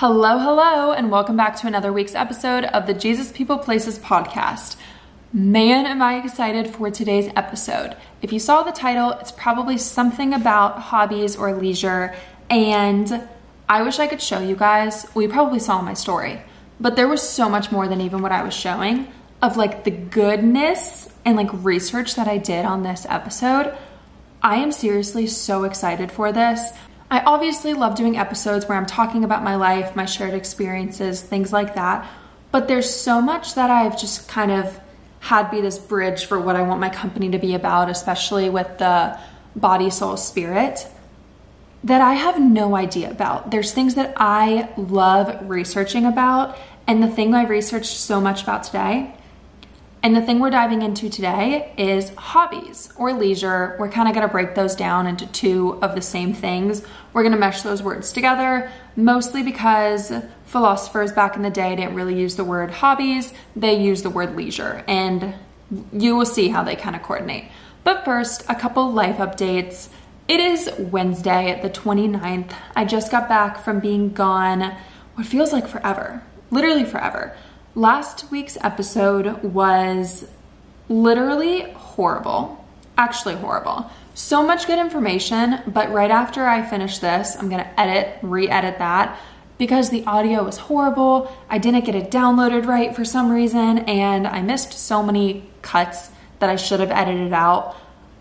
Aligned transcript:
Hello, 0.00 0.36
hello, 0.36 0.92
and 0.92 1.10
welcome 1.10 1.38
back 1.38 1.56
to 1.56 1.66
another 1.66 1.90
week's 1.90 2.14
episode 2.14 2.64
of 2.64 2.86
the 2.86 2.92
Jesus 2.92 3.32
People 3.32 3.56
Places 3.56 3.98
podcast. 3.98 4.76
Man, 5.32 5.86
am 5.86 6.02
I 6.02 6.16
excited 6.16 6.68
for 6.68 6.90
today's 6.90 7.32
episode. 7.34 7.96
If 8.20 8.30
you 8.30 8.38
saw 8.38 8.62
the 8.62 8.72
title, 8.72 9.12
it's 9.12 9.32
probably 9.32 9.78
something 9.78 10.34
about 10.34 10.78
hobbies 10.78 11.34
or 11.34 11.54
leisure, 11.54 12.14
and 12.50 13.26
I 13.70 13.80
wish 13.80 13.98
I 13.98 14.06
could 14.06 14.20
show 14.20 14.38
you 14.38 14.54
guys. 14.54 15.06
We 15.14 15.28
probably 15.28 15.60
saw 15.60 15.80
my 15.80 15.94
story, 15.94 16.42
but 16.78 16.94
there 16.94 17.08
was 17.08 17.26
so 17.26 17.48
much 17.48 17.72
more 17.72 17.88
than 17.88 18.02
even 18.02 18.20
what 18.20 18.32
I 18.32 18.42
was 18.42 18.52
showing 18.52 19.10
of 19.40 19.56
like 19.56 19.84
the 19.84 19.92
goodness 19.92 21.08
and 21.24 21.38
like 21.38 21.48
research 21.64 22.16
that 22.16 22.28
I 22.28 22.36
did 22.36 22.66
on 22.66 22.82
this 22.82 23.06
episode. 23.08 23.74
I 24.42 24.56
am 24.56 24.72
seriously 24.72 25.26
so 25.26 25.64
excited 25.64 26.12
for 26.12 26.32
this. 26.32 26.70
I 27.10 27.20
obviously 27.20 27.72
love 27.74 27.94
doing 27.94 28.16
episodes 28.16 28.66
where 28.66 28.76
I'm 28.76 28.86
talking 28.86 29.22
about 29.22 29.44
my 29.44 29.56
life, 29.56 29.94
my 29.94 30.06
shared 30.06 30.34
experiences, 30.34 31.20
things 31.20 31.52
like 31.52 31.74
that. 31.74 32.08
But 32.50 32.68
there's 32.68 32.88
so 32.88 33.20
much 33.20 33.54
that 33.54 33.70
I've 33.70 33.98
just 33.98 34.28
kind 34.28 34.50
of 34.50 34.80
had 35.20 35.50
be 35.50 35.60
this 35.60 35.78
bridge 35.78 36.26
for 36.26 36.38
what 36.38 36.56
I 36.56 36.62
want 36.62 36.80
my 36.80 36.88
company 36.88 37.30
to 37.30 37.38
be 37.38 37.54
about, 37.54 37.90
especially 37.90 38.48
with 38.48 38.78
the 38.78 39.18
body, 39.54 39.90
soul, 39.90 40.16
spirit, 40.16 40.86
that 41.84 42.00
I 42.00 42.14
have 42.14 42.40
no 42.40 42.74
idea 42.76 43.10
about. 43.10 43.50
There's 43.50 43.72
things 43.72 43.94
that 43.94 44.14
I 44.16 44.68
love 44.76 45.48
researching 45.48 46.04
about. 46.04 46.58
And 46.86 47.02
the 47.02 47.08
thing 47.08 47.34
I 47.34 47.44
researched 47.44 47.96
so 47.96 48.20
much 48.20 48.42
about 48.42 48.64
today 48.64 49.14
and 50.06 50.14
the 50.14 50.22
thing 50.22 50.38
we're 50.38 50.50
diving 50.50 50.82
into 50.82 51.10
today 51.10 51.72
is 51.76 52.10
hobbies 52.10 52.92
or 52.96 53.12
leisure. 53.12 53.74
We're 53.80 53.90
kind 53.90 54.08
of 54.08 54.14
going 54.14 54.24
to 54.24 54.30
break 54.30 54.54
those 54.54 54.76
down 54.76 55.08
into 55.08 55.26
two 55.26 55.80
of 55.82 55.96
the 55.96 56.00
same 56.00 56.32
things. 56.32 56.82
We're 57.12 57.24
going 57.24 57.32
to 57.32 57.38
mesh 57.38 57.62
those 57.62 57.82
words 57.82 58.12
together, 58.12 58.70
mostly 58.94 59.42
because 59.42 60.12
philosophers 60.44 61.10
back 61.10 61.34
in 61.34 61.42
the 61.42 61.50
day 61.50 61.74
didn't 61.74 61.96
really 61.96 62.16
use 62.16 62.36
the 62.36 62.44
word 62.44 62.70
hobbies, 62.70 63.34
they 63.56 63.82
used 63.82 64.04
the 64.04 64.10
word 64.10 64.36
leisure, 64.36 64.84
and 64.86 65.34
you 65.92 66.14
will 66.14 66.24
see 66.24 66.50
how 66.50 66.62
they 66.62 66.76
kind 66.76 66.94
of 66.94 67.02
coordinate. 67.02 67.46
But 67.82 68.04
first, 68.04 68.44
a 68.48 68.54
couple 68.54 68.88
life 68.92 69.16
updates. 69.16 69.88
It 70.28 70.38
is 70.38 70.70
Wednesday, 70.78 71.58
the 71.60 71.70
29th. 71.70 72.52
I 72.76 72.84
just 72.84 73.10
got 73.10 73.28
back 73.28 73.58
from 73.64 73.80
being 73.80 74.12
gone 74.12 74.76
what 75.16 75.26
feels 75.26 75.52
like 75.52 75.66
forever, 75.66 76.22
literally 76.52 76.84
forever. 76.84 77.36
Last 77.76 78.30
week's 78.30 78.56
episode 78.62 79.42
was 79.42 80.26
literally 80.88 81.72
horrible. 81.72 82.64
Actually, 82.96 83.34
horrible. 83.34 83.90
So 84.14 84.42
much 84.42 84.66
good 84.66 84.78
information, 84.78 85.58
but 85.66 85.92
right 85.92 86.10
after 86.10 86.46
I 86.46 86.62
finish 86.62 87.00
this, 87.00 87.36
I'm 87.38 87.50
gonna 87.50 87.70
edit, 87.76 88.16
re 88.22 88.48
edit 88.48 88.78
that 88.78 89.20
because 89.58 89.90
the 89.90 90.06
audio 90.06 90.42
was 90.42 90.56
horrible. 90.56 91.30
I 91.50 91.58
didn't 91.58 91.84
get 91.84 91.94
it 91.94 92.10
downloaded 92.10 92.64
right 92.64 92.96
for 92.96 93.04
some 93.04 93.30
reason, 93.30 93.80
and 93.80 94.26
I 94.26 94.40
missed 94.40 94.72
so 94.72 95.02
many 95.02 95.46
cuts 95.60 96.08
that 96.38 96.48
I 96.48 96.56
should 96.56 96.80
have 96.80 96.90
edited 96.90 97.34
out, 97.34 97.74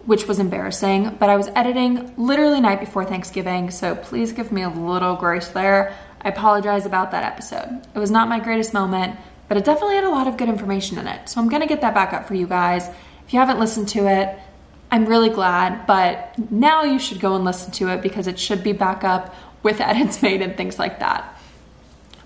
which 0.05 0.27
was 0.27 0.37
embarrassing. 0.37 1.15
But 1.17 1.29
I 1.29 1.37
was 1.37 1.47
editing 1.55 2.13
literally 2.17 2.59
night 2.59 2.81
before 2.81 3.05
Thanksgiving, 3.05 3.71
so 3.71 3.95
please 3.95 4.33
give 4.33 4.51
me 4.51 4.63
a 4.63 4.69
little 4.69 5.15
grace 5.15 5.47
there. 5.47 5.95
I 6.21 6.27
apologize 6.27 6.85
about 6.85 7.11
that 7.11 7.23
episode. 7.23 7.83
It 7.95 7.99
was 7.99 8.11
not 8.11 8.27
my 8.27 8.41
greatest 8.41 8.73
moment 8.73 9.17
but 9.55 9.61
it 9.61 9.65
definitely 9.65 9.95
had 9.95 10.03
a 10.03 10.09
lot 10.09 10.27
of 10.27 10.35
good 10.35 10.49
information 10.49 10.97
in 10.97 11.07
it. 11.07 11.29
So 11.29 11.39
I'm 11.39 11.47
gonna 11.47 11.65
get 11.65 11.79
that 11.79 11.93
back 11.93 12.11
up 12.11 12.27
for 12.27 12.33
you 12.35 12.45
guys. 12.45 12.89
If 13.25 13.31
you 13.31 13.39
haven't 13.39 13.57
listened 13.57 13.87
to 13.89 14.05
it, 14.05 14.37
I'm 14.91 15.05
really 15.05 15.29
glad, 15.29 15.87
but 15.87 16.37
now 16.51 16.83
you 16.83 16.99
should 16.99 17.21
go 17.21 17.37
and 17.37 17.45
listen 17.45 17.71
to 17.71 17.87
it 17.87 18.01
because 18.01 18.27
it 18.27 18.37
should 18.37 18.63
be 18.63 18.73
back 18.73 19.05
up 19.05 19.33
with 19.63 19.79
edits 19.79 20.21
made 20.21 20.41
and 20.41 20.57
things 20.57 20.77
like 20.77 20.99
that. 20.99 21.39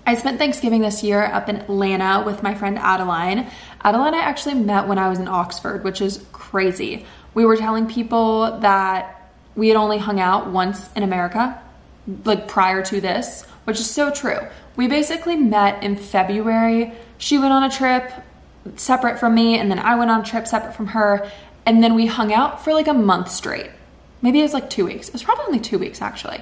I 0.04 0.16
spent 0.16 0.38
Thanksgiving 0.38 0.80
this 0.80 1.04
year 1.04 1.22
up 1.22 1.48
in 1.48 1.54
Atlanta 1.54 2.24
with 2.26 2.42
my 2.42 2.52
friend 2.52 2.76
Adeline. 2.80 3.48
Adeline 3.84 4.14
I 4.14 4.22
actually 4.22 4.56
met 4.56 4.88
when 4.88 4.98
I 4.98 5.08
was 5.08 5.20
in 5.20 5.28
Oxford, 5.28 5.84
which 5.84 6.00
is 6.00 6.26
crazy. 6.32 7.06
We 7.32 7.44
were 7.44 7.56
telling 7.56 7.86
people 7.86 8.58
that 8.58 9.30
we 9.54 9.68
had 9.68 9.76
only 9.76 9.98
hung 9.98 10.18
out 10.18 10.50
once 10.50 10.90
in 10.96 11.04
America, 11.04 11.62
like 12.24 12.48
prior 12.48 12.82
to 12.86 13.00
this, 13.00 13.46
which 13.64 13.80
is 13.80 13.90
so 13.90 14.10
true. 14.10 14.40
We 14.76 14.88
basically 14.88 15.36
met 15.36 15.82
in 15.82 15.96
February 15.96 16.92
she 17.20 17.36
went 17.36 17.52
on 17.52 17.62
a 17.62 17.70
trip 17.70 18.10
separate 18.76 19.20
from 19.20 19.34
me, 19.34 19.58
and 19.58 19.70
then 19.70 19.78
I 19.78 19.94
went 19.94 20.10
on 20.10 20.22
a 20.22 20.24
trip 20.24 20.46
separate 20.46 20.74
from 20.74 20.88
her, 20.88 21.30
and 21.66 21.84
then 21.84 21.94
we 21.94 22.06
hung 22.06 22.32
out 22.32 22.64
for 22.64 22.72
like 22.72 22.88
a 22.88 22.94
month 22.94 23.30
straight. 23.30 23.70
Maybe 24.22 24.40
it 24.40 24.42
was 24.42 24.54
like 24.54 24.70
two 24.70 24.86
weeks. 24.86 25.08
It 25.08 25.12
was 25.12 25.22
probably 25.22 25.44
only 25.44 25.60
two 25.60 25.78
weeks 25.78 26.00
actually. 26.00 26.40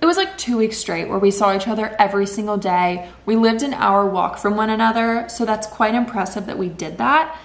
It 0.00 0.06
was 0.06 0.16
like 0.16 0.36
two 0.36 0.58
weeks 0.58 0.76
straight 0.76 1.08
where 1.08 1.18
we 1.18 1.30
saw 1.30 1.54
each 1.54 1.68
other 1.68 1.94
every 1.98 2.26
single 2.26 2.56
day. 2.56 3.08
We 3.24 3.36
lived 3.36 3.62
an 3.62 3.72
hour 3.72 4.04
walk 4.04 4.38
from 4.38 4.56
one 4.56 4.68
another, 4.68 5.28
so 5.28 5.44
that's 5.44 5.66
quite 5.68 5.94
impressive 5.94 6.46
that 6.46 6.58
we 6.58 6.68
did 6.68 6.98
that. 6.98 7.38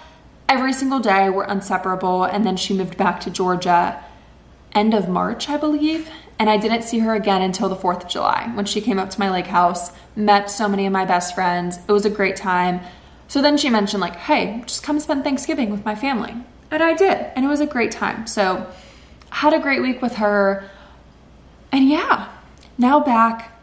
Every 0.48 0.72
single 0.72 0.98
day, 0.98 1.30
we're 1.30 1.46
inseparable, 1.46 2.24
and 2.24 2.44
then 2.44 2.56
she 2.56 2.76
moved 2.76 2.96
back 2.96 3.20
to 3.20 3.30
Georgia 3.30 4.04
end 4.72 4.92
of 4.92 5.08
March, 5.08 5.48
I 5.48 5.56
believe. 5.56 6.10
And 6.42 6.50
I 6.50 6.56
didn't 6.56 6.82
see 6.82 6.98
her 6.98 7.14
again 7.14 7.40
until 7.40 7.68
the 7.68 7.76
4th 7.76 8.02
of 8.02 8.08
July 8.08 8.50
when 8.54 8.64
she 8.64 8.80
came 8.80 8.98
up 8.98 9.10
to 9.10 9.20
my 9.20 9.30
lake 9.30 9.46
house, 9.46 9.92
met 10.16 10.50
so 10.50 10.68
many 10.68 10.86
of 10.86 10.92
my 10.92 11.04
best 11.04 11.36
friends. 11.36 11.78
It 11.86 11.92
was 11.92 12.04
a 12.04 12.10
great 12.10 12.34
time. 12.34 12.80
So 13.28 13.40
then 13.40 13.56
she 13.56 13.70
mentioned, 13.70 14.00
like, 14.00 14.16
hey, 14.16 14.60
just 14.66 14.82
come 14.82 14.98
spend 14.98 15.22
Thanksgiving 15.22 15.70
with 15.70 15.84
my 15.84 15.94
family. 15.94 16.34
And 16.72 16.82
I 16.82 16.94
did. 16.94 17.30
And 17.36 17.44
it 17.44 17.48
was 17.48 17.60
a 17.60 17.66
great 17.66 17.92
time. 17.92 18.26
So 18.26 18.66
had 19.30 19.54
a 19.54 19.60
great 19.60 19.82
week 19.82 20.02
with 20.02 20.16
her. 20.16 20.68
And 21.70 21.88
yeah, 21.88 22.28
now 22.76 22.98
back. 22.98 23.56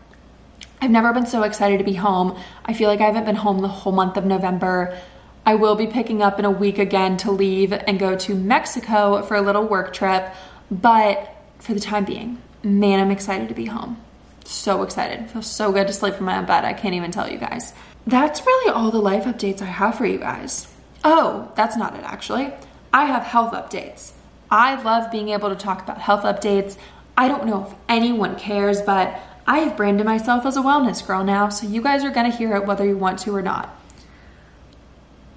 I've 0.82 0.90
never 0.90 1.12
been 1.12 1.26
so 1.26 1.44
excited 1.44 1.80
to 1.80 1.84
be 1.84 1.96
home. 1.96 2.40
I 2.64 2.74
feel 2.74 2.88
like 2.88 3.02
I 3.02 3.08
haven't 3.08 3.26
been 3.26 3.36
home 3.36 3.60
the 3.60 3.68
whole 3.68 3.92
month 3.92 4.16
of 4.16 4.24
November. 4.24 4.98
I 5.46 5.56
will 5.56 5.76
be 5.76 5.86
picking 5.86 6.22
up 6.22 6.40
in 6.40 6.46
a 6.46 6.50
week 6.50 6.80
again 6.80 7.18
to 7.18 7.32
leave 7.32 7.74
and 7.74 8.00
go 8.00 8.16
to 8.16 8.36
Mexico 8.36 9.22
for 9.24 9.36
a 9.36 9.42
little 9.42 9.68
work 9.68 9.92
trip. 9.92 10.34
But 10.72 11.36
for 11.60 11.74
the 11.74 11.82
time 11.82 12.06
being, 12.06 12.42
man, 12.64 13.00
I'm 13.00 13.12
excited 13.12 13.48
to 13.50 13.56
be 13.56 13.66
home. 13.66 14.02
So 14.46 14.84
excited. 14.84 15.22
It 15.22 15.30
feels 15.30 15.48
so 15.48 15.72
good 15.72 15.88
to 15.88 15.94
sleep 15.94 16.16
in 16.16 16.26
my 16.26 16.38
own 16.38 16.46
bed. 16.46 16.66
I 16.66 16.74
can't 16.74 16.96
even 16.96 17.12
tell 17.12 17.32
you 17.32 17.38
guys. 17.38 17.74
That's 18.08 18.46
really 18.46 18.72
all 18.72 18.92
the 18.92 19.00
life 19.00 19.26
updates 19.26 19.62
I 19.62 19.66
have 19.66 19.96
for 19.96 20.06
you 20.06 20.18
guys. 20.18 20.74
Oh, 21.04 21.52
that's 21.56 21.78
not 21.78 21.96
it 21.96 22.04
actually. 22.04 22.52
I 22.94 23.06
have 23.06 23.24
health 23.24 23.54
updates. 23.54 24.14
I 24.50 24.82
love 24.82 25.12
being 25.12 25.30
able 25.30 25.50
to 25.50 25.56
talk 25.56 25.84
about 25.84 26.00
health 26.00 26.24
updates. 26.24 26.78
I 27.16 27.28
don't 27.28 27.46
know 27.46 27.68
if 27.68 27.76
anyone 27.88 28.36
cares, 28.36 28.82
but 28.82 29.20
I 29.46 29.60
have 29.60 29.78
branded 29.78 30.06
myself 30.06 30.46
as 30.46 30.58
a 30.58 30.62
wellness 30.62 31.06
girl 31.06 31.24
now, 31.24 31.50
so 31.50 31.68
you 31.68 31.82
guys 31.82 32.04
are 32.04 32.10
gonna 32.10 32.30
hear 32.30 32.56
it 32.56 32.66
whether 32.66 32.86
you 32.86 32.98
want 32.98 33.20
to 33.20 33.36
or 33.36 33.42
not. 33.42 33.76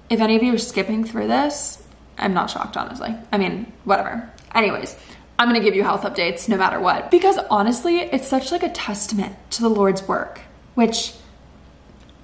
If 0.09 0.19
any 0.19 0.35
of 0.35 0.43
you 0.43 0.53
are 0.53 0.59
skipping 0.59 1.03
through 1.03 1.27
this, 1.27 1.83
I'm 2.17 2.33
not 2.33 2.49
shocked, 2.49 2.77
honestly. 2.77 3.15
I 3.31 3.37
mean, 3.37 3.71
whatever. 3.83 4.31
Anyways, 4.53 4.95
I'm 5.37 5.47
gonna 5.47 5.59
give 5.59 5.75
you 5.75 5.83
health 5.83 6.03
updates 6.03 6.47
no 6.47 6.57
matter 6.57 6.79
what. 6.79 7.11
Because 7.11 7.37
honestly, 7.49 7.99
it's 7.99 8.27
such 8.27 8.51
like 8.51 8.63
a 8.63 8.69
testament 8.69 9.35
to 9.51 9.61
the 9.61 9.69
Lord's 9.69 10.07
work, 10.07 10.41
which 10.75 11.13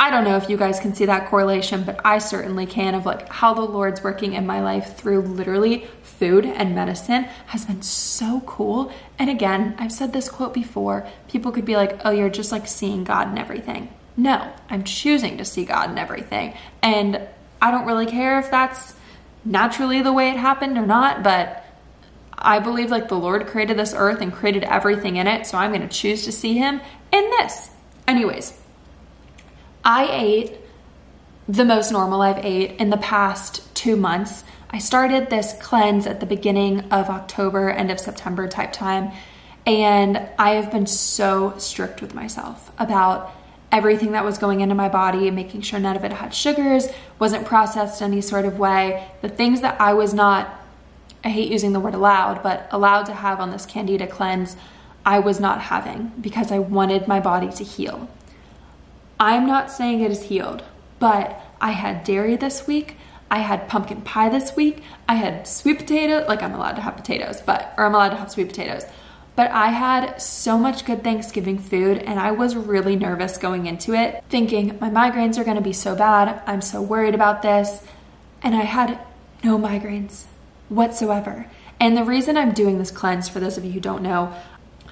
I 0.01 0.11
don't 0.11 0.23
know 0.23 0.37
if 0.37 0.49
you 0.49 0.55
guys 0.55 0.79
can 0.79 0.95
see 0.95 1.05
that 1.05 1.27
correlation, 1.27 1.83
but 1.83 1.99
I 2.05 2.19
certainly 2.19 2.65
can 2.65 2.95
of 2.95 3.05
like 3.05 3.27
how 3.27 3.53
the 3.53 3.61
Lord's 3.61 4.01
working 4.01 4.31
in 4.31 4.47
my 4.47 4.61
life 4.61 4.95
through 4.95 5.21
literally 5.21 5.87
food 6.01 6.45
and 6.45 6.73
medicine 6.73 7.23
has 7.47 7.65
been 7.65 7.81
so 7.81 8.41
cool. 8.45 8.93
And 9.17 9.29
again, 9.29 9.75
I've 9.77 9.91
said 9.91 10.13
this 10.13 10.29
quote 10.29 10.53
before. 10.53 11.05
People 11.27 11.51
could 11.51 11.65
be 11.65 11.75
like, 11.75 11.99
oh, 12.05 12.11
you're 12.11 12.29
just 12.29 12.51
like 12.51 12.65
seeing 12.65 13.03
God 13.03 13.27
and 13.27 13.37
everything. 13.37 13.93
No, 14.15 14.53
I'm 14.69 14.85
choosing 14.85 15.37
to 15.37 15.43
see 15.43 15.65
God 15.65 15.89
and 15.89 15.99
everything. 15.99 16.53
And 16.81 17.27
I 17.61 17.69
don't 17.71 17.85
really 17.85 18.05
care 18.05 18.39
if 18.39 18.49
that's 18.49 18.93
naturally 19.43 20.01
the 20.01 20.13
way 20.13 20.29
it 20.29 20.37
happened 20.37 20.77
or 20.77 20.85
not, 20.85 21.23
but 21.23 21.58
I 22.41 22.59
believe 22.59 22.89
like 22.89 23.09
the 23.09 23.19
Lord 23.19 23.45
created 23.47 23.77
this 23.77 23.93
earth 23.93 24.21
and 24.21 24.31
created 24.31 24.63
everything 24.63 25.17
in 25.17 25.27
it, 25.27 25.45
so 25.45 25.57
I'm 25.57 25.71
going 25.71 25.87
to 25.87 25.87
choose 25.87 26.23
to 26.25 26.31
see 26.31 26.57
him 26.57 26.79
in 27.11 27.29
this. 27.31 27.69
Anyways, 28.07 28.59
I 29.83 30.07
ate 30.09 30.57
the 31.47 31.65
most 31.65 31.91
normal 31.91 32.21
I've 32.21 32.43
ate 32.45 32.79
in 32.79 32.89
the 32.89 32.97
past 32.97 33.75
2 33.75 33.95
months. 33.95 34.43
I 34.69 34.77
started 34.77 35.29
this 35.29 35.53
cleanse 35.59 36.07
at 36.07 36.19
the 36.19 36.25
beginning 36.25 36.81
of 36.91 37.09
October, 37.09 37.69
end 37.69 37.91
of 37.91 37.99
September 37.99 38.47
type 38.47 38.71
time, 38.71 39.11
and 39.65 40.29
I 40.37 40.51
have 40.51 40.71
been 40.71 40.85
so 40.85 41.55
strict 41.57 42.01
with 42.01 42.13
myself 42.13 42.71
about 42.79 43.31
everything 43.71 44.13
that 44.13 44.23
was 44.23 44.37
going 44.37 44.61
into 44.61 44.75
my 44.75 44.89
body, 44.89 45.29
making 45.29 45.61
sure 45.61 45.79
none 45.79 45.95
of 45.95 46.03
it 46.03 46.11
had 46.11 46.33
sugars, 46.33 46.87
wasn't 47.19 47.45
processed 47.45 48.01
any 48.01 48.21
sort 48.21 48.45
of 48.45 48.57
way. 48.57 49.07
The 49.21 49.29
things 49.29 49.61
that 49.61 49.79
I 49.79 49.93
was 49.93 50.13
not 50.13 50.58
I 51.23 51.29
hate 51.29 51.51
using 51.51 51.73
the 51.73 51.79
word 51.79 51.93
allowed, 51.93 52.41
but 52.41 52.67
allowed 52.71 53.03
to 53.03 53.13
have 53.13 53.39
on 53.39 53.51
this 53.51 53.65
candida 53.65 54.07
cleanse, 54.07 54.55
I 55.05 55.19
was 55.19 55.39
not 55.39 55.61
having 55.61 56.13
because 56.19 56.51
I 56.51 56.59
wanted 56.59 57.07
my 57.07 57.19
body 57.19 57.51
to 57.53 57.63
heal. 57.63 58.09
I'm 59.19 59.45
not 59.45 59.71
saying 59.71 60.01
it 60.01 60.11
is 60.11 60.23
healed, 60.23 60.63
but 60.99 61.41
I 61.59 61.71
had 61.71 62.03
dairy 62.03 62.37
this 62.37 62.67
week. 62.67 62.95
I 63.29 63.39
had 63.39 63.67
pumpkin 63.67 64.01
pie 64.01 64.29
this 64.29 64.55
week. 64.55 64.81
I 65.07 65.15
had 65.15 65.47
sweet 65.47 65.79
potato, 65.79 66.25
like 66.27 66.41
I'm 66.41 66.55
allowed 66.55 66.77
to 66.77 66.81
have 66.81 66.95
potatoes, 66.95 67.41
but, 67.41 67.73
or 67.77 67.85
I'm 67.85 67.93
allowed 67.93 68.09
to 68.09 68.15
have 68.15 68.31
sweet 68.31 68.47
potatoes. 68.47 68.85
But 69.35 69.51
I 69.51 69.67
had 69.67 70.21
so 70.21 70.57
much 70.57 70.85
good 70.85 71.03
Thanksgiving 71.03 71.59
food 71.59 71.99
and 71.99 72.19
I 72.19 72.31
was 72.31 72.55
really 72.55 72.95
nervous 72.95 73.37
going 73.37 73.67
into 73.67 73.93
it, 73.93 74.23
thinking 74.29 74.77
my 74.79 74.89
migraines 74.89 75.37
are 75.37 75.43
gonna 75.43 75.61
be 75.61 75.73
so 75.73 75.95
bad. 75.95 76.41
I'm 76.45 76.61
so 76.61 76.81
worried 76.81 77.15
about 77.15 77.41
this. 77.41 77.83
And 78.41 78.55
I 78.55 78.63
had 78.63 78.99
no 79.43 79.57
migraines 79.57 80.25
whatsoever. 80.69 81.47
And 81.79 81.97
the 81.97 82.03
reason 82.03 82.37
I'm 82.37 82.53
doing 82.53 82.77
this 82.77 82.91
cleanse, 82.91 83.27
for 83.27 83.39
those 83.39 83.57
of 83.57 83.65
you 83.65 83.71
who 83.71 83.79
don't 83.79 84.03
know, 84.03 84.33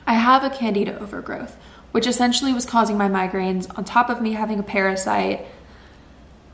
I 0.06 0.14
have 0.14 0.44
a 0.44 0.50
candida 0.50 0.98
overgrowth, 1.00 1.58
which 1.92 2.08
essentially 2.08 2.54
was 2.54 2.66
causing 2.66 2.98
my 2.98 3.10
migraines 3.10 3.76
on 3.78 3.86
top 3.86 4.10
of 4.10 4.22
me 4.22 4.34
having 4.34 4.60
a 4.60 4.64
parasite. 4.64 5.46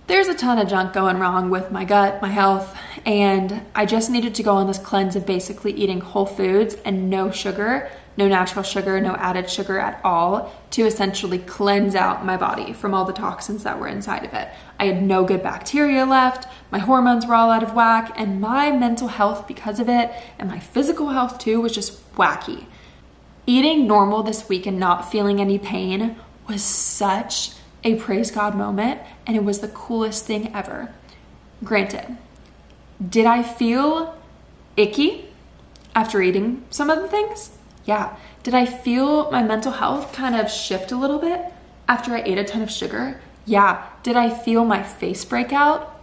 There's 0.08 0.28
a 0.28 0.34
ton 0.34 0.58
of 0.58 0.68
junk 0.68 0.94
going 0.94 1.18
wrong 1.18 1.50
with 1.50 1.72
my 1.72 1.86
gut, 1.86 2.22
my 2.22 2.30
health, 2.30 2.75
and 3.06 3.62
I 3.74 3.86
just 3.86 4.10
needed 4.10 4.36
to 4.36 4.44
go 4.44 4.56
on 4.56 4.68
this 4.68 4.80
cleanse 4.80 5.16
of 5.16 5.25
basically 5.25 5.72
eating 5.74 6.02
whole 6.02 6.25
foods 6.25 6.75
and 6.84 7.10
no 7.10 7.31
sugar, 7.31 7.90
no 8.18 8.28
natural 8.28 8.64
sugar, 8.64 9.00
no 9.00 9.16
added 9.16 9.50
sugar 9.50 9.80
at 9.80 10.02
all 10.04 10.54
to 10.72 10.86
essentially 10.86 11.40
cleanse 11.40 11.96
out 11.96 12.25
my 12.25 12.38
body 12.38 12.74
from 12.74 12.94
all 12.94 13.06
the 13.06 13.14
toxins 13.14 13.64
that 13.64 13.80
were 13.80 13.88
inside 13.88 14.25
of 14.25 14.34
it. 14.34 14.50
I 14.84 14.88
had 14.88 15.02
no 15.02 15.24
good 15.24 15.42
bacteria 15.42 16.06
left, 16.06 16.46
my 16.70 16.80
hormones 16.80 17.26
were 17.26 17.36
all 17.36 17.52
out 17.52 17.64
of 17.64 17.74
whack, 17.74 18.12
and 18.18 18.42
my 18.42 18.70
mental 18.70 19.08
health 19.08 19.48
because 19.48 19.80
of 19.80 19.88
it, 19.88 20.12
and 20.38 20.50
my 20.50 20.60
physical 20.60 21.08
health 21.08 21.40
too, 21.40 21.62
was 21.62 21.72
just 21.72 22.14
wacky. 22.16 22.66
Eating 23.48 23.88
normal 23.88 24.24
this 24.24 24.50
week 24.50 24.66
and 24.66 24.78
not 24.78 25.10
feeling 25.10 25.40
any 25.40 25.58
pain 25.58 26.18
was 26.50 26.62
such 26.62 27.52
a 27.86 27.96
praise 27.96 28.30
God 28.30 28.56
moment, 28.56 29.00
and 29.26 29.38
it 29.38 29.46
was 29.46 29.60
the 29.60 29.70
coolest 29.70 30.26
thing 30.26 30.54
ever. 30.54 30.94
Granted, 31.64 32.18
did 33.08 33.26
I 33.26 33.42
feel 33.42 34.18
icky 34.76 35.30
after 35.96 36.22
eating 36.22 36.66
some 36.70 36.90
of 36.90 37.02
the 37.02 37.08
things? 37.08 37.52
Yeah. 37.86 38.18
Did 38.44 38.54
I 38.54 38.66
feel 38.66 39.32
my 39.32 39.44
mental 39.44 39.72
health 39.72 40.12
kind 40.12 40.36
of 40.36 40.52
shift 40.52 40.92
a 40.92 40.98
little 40.98 41.20
bit 41.20 41.42
after 41.88 42.14
I 42.14 42.22
ate 42.24 42.38
a 42.38 42.44
ton 42.44 42.62
of 42.62 42.70
sugar? 42.70 43.22
Yeah. 43.45 43.86
Did 44.04 44.16
I 44.16 44.30
feel 44.30 44.66
my 44.66 44.84
face 44.84 45.25
break 45.25 45.51
out 45.51 46.00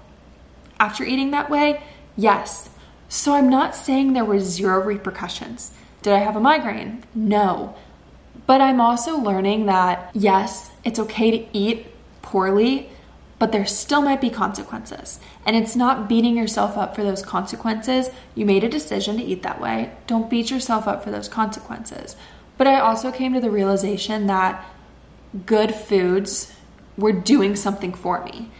after 0.78 1.04
eating 1.04 1.30
that 1.30 1.50
way? 1.50 1.82
Yes. 2.16 2.70
So 3.08 3.34
I'm 3.34 3.50
not 3.50 3.74
saying 3.74 4.12
there 4.12 4.24
were 4.24 4.40
zero 4.40 4.82
repercussions. 4.82 5.72
Did 6.02 6.12
I 6.12 6.18
have 6.18 6.36
a 6.36 6.40
migraine? 6.40 7.04
No. 7.14 7.76
But 8.46 8.60
I'm 8.60 8.80
also 8.80 9.16
learning 9.16 9.66
that 9.66 10.10
yes, 10.14 10.70
it's 10.84 10.98
okay 10.98 11.30
to 11.30 11.46
eat 11.56 11.86
poorly, 12.22 12.90
but 13.38 13.52
there 13.52 13.66
still 13.66 14.02
might 14.02 14.20
be 14.20 14.30
consequences. 14.30 15.20
And 15.46 15.56
it's 15.56 15.76
not 15.76 16.08
beating 16.08 16.36
yourself 16.36 16.76
up 16.76 16.94
for 16.94 17.02
those 17.02 17.22
consequences. 17.22 18.10
You 18.34 18.44
made 18.44 18.64
a 18.64 18.68
decision 18.68 19.16
to 19.16 19.24
eat 19.24 19.42
that 19.42 19.60
way. 19.60 19.92
Don't 20.06 20.30
beat 20.30 20.50
yourself 20.50 20.86
up 20.86 21.02
for 21.02 21.10
those 21.10 21.28
consequences. 21.28 22.16
But 22.58 22.66
I 22.66 22.78
also 22.78 23.10
came 23.10 23.32
to 23.32 23.40
the 23.40 23.50
realization 23.50 24.26
that 24.26 24.64
good 25.46 25.74
foods 25.74 26.52
were 27.00 27.12
doing 27.12 27.56
something 27.56 27.92
for 27.92 28.24
me. 28.24 28.50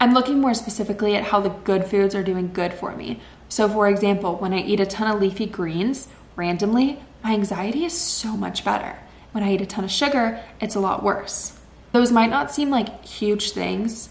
I'm 0.00 0.14
looking 0.14 0.40
more 0.40 0.54
specifically 0.54 1.16
at 1.16 1.24
how 1.24 1.40
the 1.40 1.50
good 1.50 1.84
foods 1.84 2.14
are 2.14 2.22
doing 2.22 2.52
good 2.52 2.72
for 2.72 2.94
me. 2.94 3.20
So, 3.48 3.68
for 3.68 3.88
example, 3.88 4.36
when 4.36 4.52
I 4.52 4.60
eat 4.60 4.80
a 4.80 4.86
ton 4.86 5.14
of 5.14 5.20
leafy 5.20 5.46
greens 5.46 6.08
randomly, 6.34 7.00
my 7.22 7.32
anxiety 7.32 7.84
is 7.84 7.98
so 7.98 8.36
much 8.36 8.64
better. 8.64 8.98
When 9.32 9.42
I 9.42 9.52
eat 9.54 9.60
a 9.60 9.66
ton 9.66 9.84
of 9.84 9.90
sugar, 9.90 10.40
it's 10.60 10.74
a 10.74 10.80
lot 10.80 11.02
worse. 11.02 11.58
Those 11.92 12.12
might 12.12 12.30
not 12.30 12.50
seem 12.50 12.70
like 12.70 13.04
huge 13.04 13.52
things, 13.52 14.10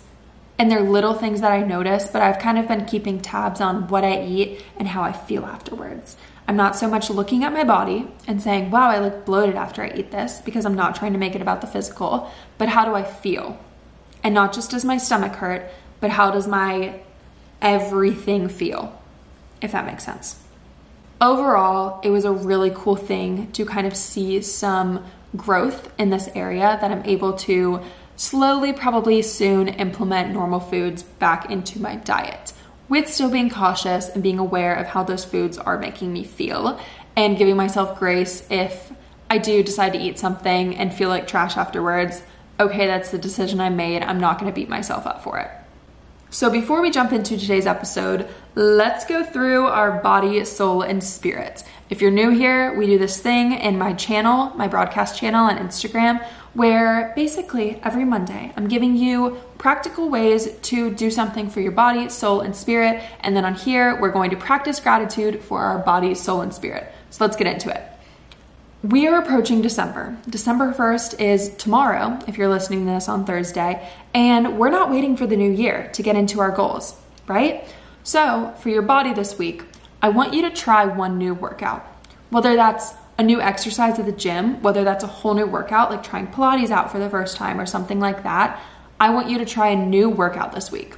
and 0.58 0.72
they're 0.72 0.82
little 0.82 1.14
things 1.14 1.42
that 1.42 1.52
I 1.52 1.62
notice, 1.62 2.08
but 2.08 2.22
I've 2.22 2.40
kind 2.40 2.58
of 2.58 2.68
been 2.68 2.86
keeping 2.86 3.20
tabs 3.20 3.62
on 3.62 3.88
what 3.88 4.04
I 4.04 4.24
eat 4.24 4.64
and 4.78 4.88
how 4.88 5.04
I 5.04 5.12
feel 5.12 5.46
afterwards. 5.46 6.18
I'm 6.48 6.56
not 6.56 6.76
so 6.76 6.88
much 6.88 7.10
looking 7.10 7.44
at 7.44 7.54
my 7.54 7.64
body 7.64 8.08
and 8.28 8.42
saying, 8.42 8.72
wow, 8.72 8.90
I 8.90 9.00
look 9.00 9.26
bloated 9.26 9.56
after 9.56 9.84
I 9.84 9.90
eat 9.90 10.12
this, 10.12 10.40
because 10.40 10.66
I'm 10.66 10.76
not 10.76 10.96
trying 10.96 11.14
to 11.14 11.20
make 11.20 11.36
it 11.36 11.42
about 11.42 11.62
the 11.62 11.68
physical, 11.68 12.32
but 12.58 12.70
how 12.70 12.86
do 12.86 12.94
I 12.94 13.04
feel? 13.04 13.60
And 14.24 14.34
not 14.34 14.54
just 14.54 14.72
does 14.72 14.86
my 14.86 14.98
stomach 14.98 15.34
hurt, 15.34 15.70
but 16.00 16.12
how 16.12 16.32
does 16.32 16.48
my 16.48 17.00
everything 17.62 18.48
feel, 18.48 19.02
if 19.62 19.72
that 19.72 19.86
makes 19.86 20.04
sense 20.04 20.40
overall, 21.22 22.00
it 22.04 22.10
was 22.10 22.26
a 22.26 22.32
really 22.32 22.72
cool 22.74 22.96
thing 22.96 23.52
to 23.54 23.66
kind 23.66 23.88
of 23.88 23.96
see 23.96 24.42
some 24.42 25.06
growth 25.36 25.92
in 25.98 26.10
this 26.10 26.30
area 26.36 26.78
that 26.82 26.92
I'm 26.92 27.04
able 27.06 27.34
to 27.34 27.82
slowly, 28.16 28.74
probably 28.74 29.22
soon, 29.22 29.68
implement 29.68 30.32
normal 30.32 30.60
foods 30.60 31.04
back 31.04 31.50
into 31.50 31.82
my 31.82 31.96
diet 31.96 32.54
with 32.88 33.10
still 33.10 33.30
being 33.30 33.50
cautious 33.50 34.10
and 34.10 34.22
being 34.22 34.40
aware 34.40 34.76
of 34.76 34.88
how 34.88 35.04
those 35.04 35.26
foods 35.26 35.58
are 35.58 35.78
making 35.78 36.14
me 36.14 36.24
feel 36.24 36.80
and 37.16 37.38
giving 37.38 37.56
myself 37.56 37.98
grace 37.98 38.46
if 38.50 38.92
I 39.30 39.38
do 39.38 39.64
decide 39.64 39.94
to 39.94 40.00
eat 40.00 40.20
something 40.20 40.76
and 40.76 40.94
feel 40.94 41.10
like 41.10 41.28
trash 41.28 41.58
afterwards. 41.58 42.22
Okay, 42.60 42.88
that's 42.88 43.12
the 43.12 43.18
decision 43.18 43.60
I 43.60 43.70
made. 43.70 44.04
I'm 44.04 44.20
not 44.20 44.40
going 44.40 44.52
to 44.52 44.56
beat 44.56 44.70
myself 44.70 45.08
up 45.08 45.24
for 45.24 45.40
it. 45.40 45.50
So, 46.30 46.50
before 46.50 46.82
we 46.82 46.92
jump 46.92 47.14
into 47.14 47.38
today's 47.38 47.66
episode, 47.66 48.28
let's 48.56 49.06
go 49.06 49.24
through 49.24 49.68
our 49.68 50.02
body, 50.02 50.44
soul, 50.44 50.82
and 50.82 51.04
spirit. 51.04 51.64
If 51.90 52.02
you're 52.02 52.12
new 52.12 52.30
here, 52.30 52.76
we 52.78 52.88
do 52.88 52.98
this 52.98 53.22
thing 53.22 53.54
in 53.54 53.78
my 53.78 53.94
channel, 53.94 54.52
my 54.56 54.68
broadcast 54.68 55.18
channel 55.18 55.46
on 55.46 55.58
Instagram, 55.58 56.26
where 56.56 57.14
basically 57.16 57.80
every 57.84 58.06
Monday 58.06 58.52
I'm 58.58 58.68
giving 58.68 58.96
you 58.96 59.38
practical 59.58 60.10
ways 60.10 60.52
to 60.64 60.90
do 60.92 61.12
something 61.12 61.50
for 61.50 61.60
your 61.60 61.74
body, 61.74 62.10
soul, 62.10 62.42
and 62.42 62.56
spirit. 62.56 63.04
And 63.20 63.36
then 63.36 63.46
on 63.46 63.54
here, 63.56 64.00
we're 64.00 64.12
going 64.12 64.32
to 64.32 64.38
practice 64.38 64.80
gratitude 64.80 65.42
for 65.42 65.62
our 65.62 65.80
body, 65.80 66.16
soul, 66.16 66.42
and 66.42 66.54
spirit. 66.54 66.92
So, 67.10 67.24
let's 67.24 67.38
get 67.38 67.48
into 67.48 67.70
it. 67.70 67.84
We 68.84 69.08
are 69.08 69.20
approaching 69.20 69.62
December. 69.62 70.18
December 70.30 70.72
1st 70.72 71.20
is 71.20 71.56
tomorrow, 71.56 72.20
if 72.28 72.38
you're 72.38 72.50
listening 72.50 72.86
to 72.86 72.92
this 72.92 73.10
on 73.10 73.26
Thursday, 73.26 73.88
and 74.14 74.58
we're 74.60 74.70
not 74.70 74.92
waiting 74.92 75.18
for 75.18 75.26
the 75.26 75.36
new 75.36 75.52
year 75.52 75.90
to 75.94 76.04
get 76.04 76.16
into 76.16 76.40
our 76.40 76.52
goals, 76.52 76.96
right? 77.28 77.66
So, 78.04 78.54
for 78.60 78.70
your 78.70 78.84
body 78.84 79.14
this 79.14 79.38
week, 79.38 79.64
I 80.02 80.10
want 80.10 80.34
you 80.34 80.44
to 80.44 80.52
try 80.52 80.86
one 80.86 81.18
new 81.18 81.34
workout. 81.34 81.84
Whether 82.30 82.56
that's 82.56 82.94
a 83.18 83.24
new 83.24 83.40
exercise 83.42 83.98
at 83.98 84.06
the 84.06 84.12
gym, 84.12 84.62
whether 84.62 84.84
that's 84.84 85.04
a 85.04 85.08
whole 85.08 85.34
new 85.34 85.46
workout, 85.46 85.90
like 85.90 86.04
trying 86.04 86.28
Pilates 86.28 86.70
out 86.70 86.92
for 86.92 87.00
the 87.00 87.10
first 87.10 87.38
time 87.38 87.60
or 87.60 87.66
something 87.66 88.00
like 88.00 88.24
that, 88.24 88.60
I 89.00 89.10
want 89.10 89.30
you 89.30 89.38
to 89.38 89.46
try 89.46 89.70
a 89.70 89.76
new 89.76 90.10
workout 90.10 90.54
this 90.54 90.72
week. 90.72 90.96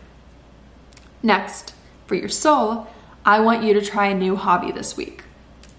Next, 1.21 1.73
for 2.05 2.15
your 2.15 2.29
soul, 2.29 2.87
I 3.25 3.39
want 3.39 3.63
you 3.63 3.73
to 3.73 3.81
try 3.81 4.07
a 4.07 4.15
new 4.15 4.35
hobby 4.35 4.71
this 4.71 4.95
week. 4.95 5.23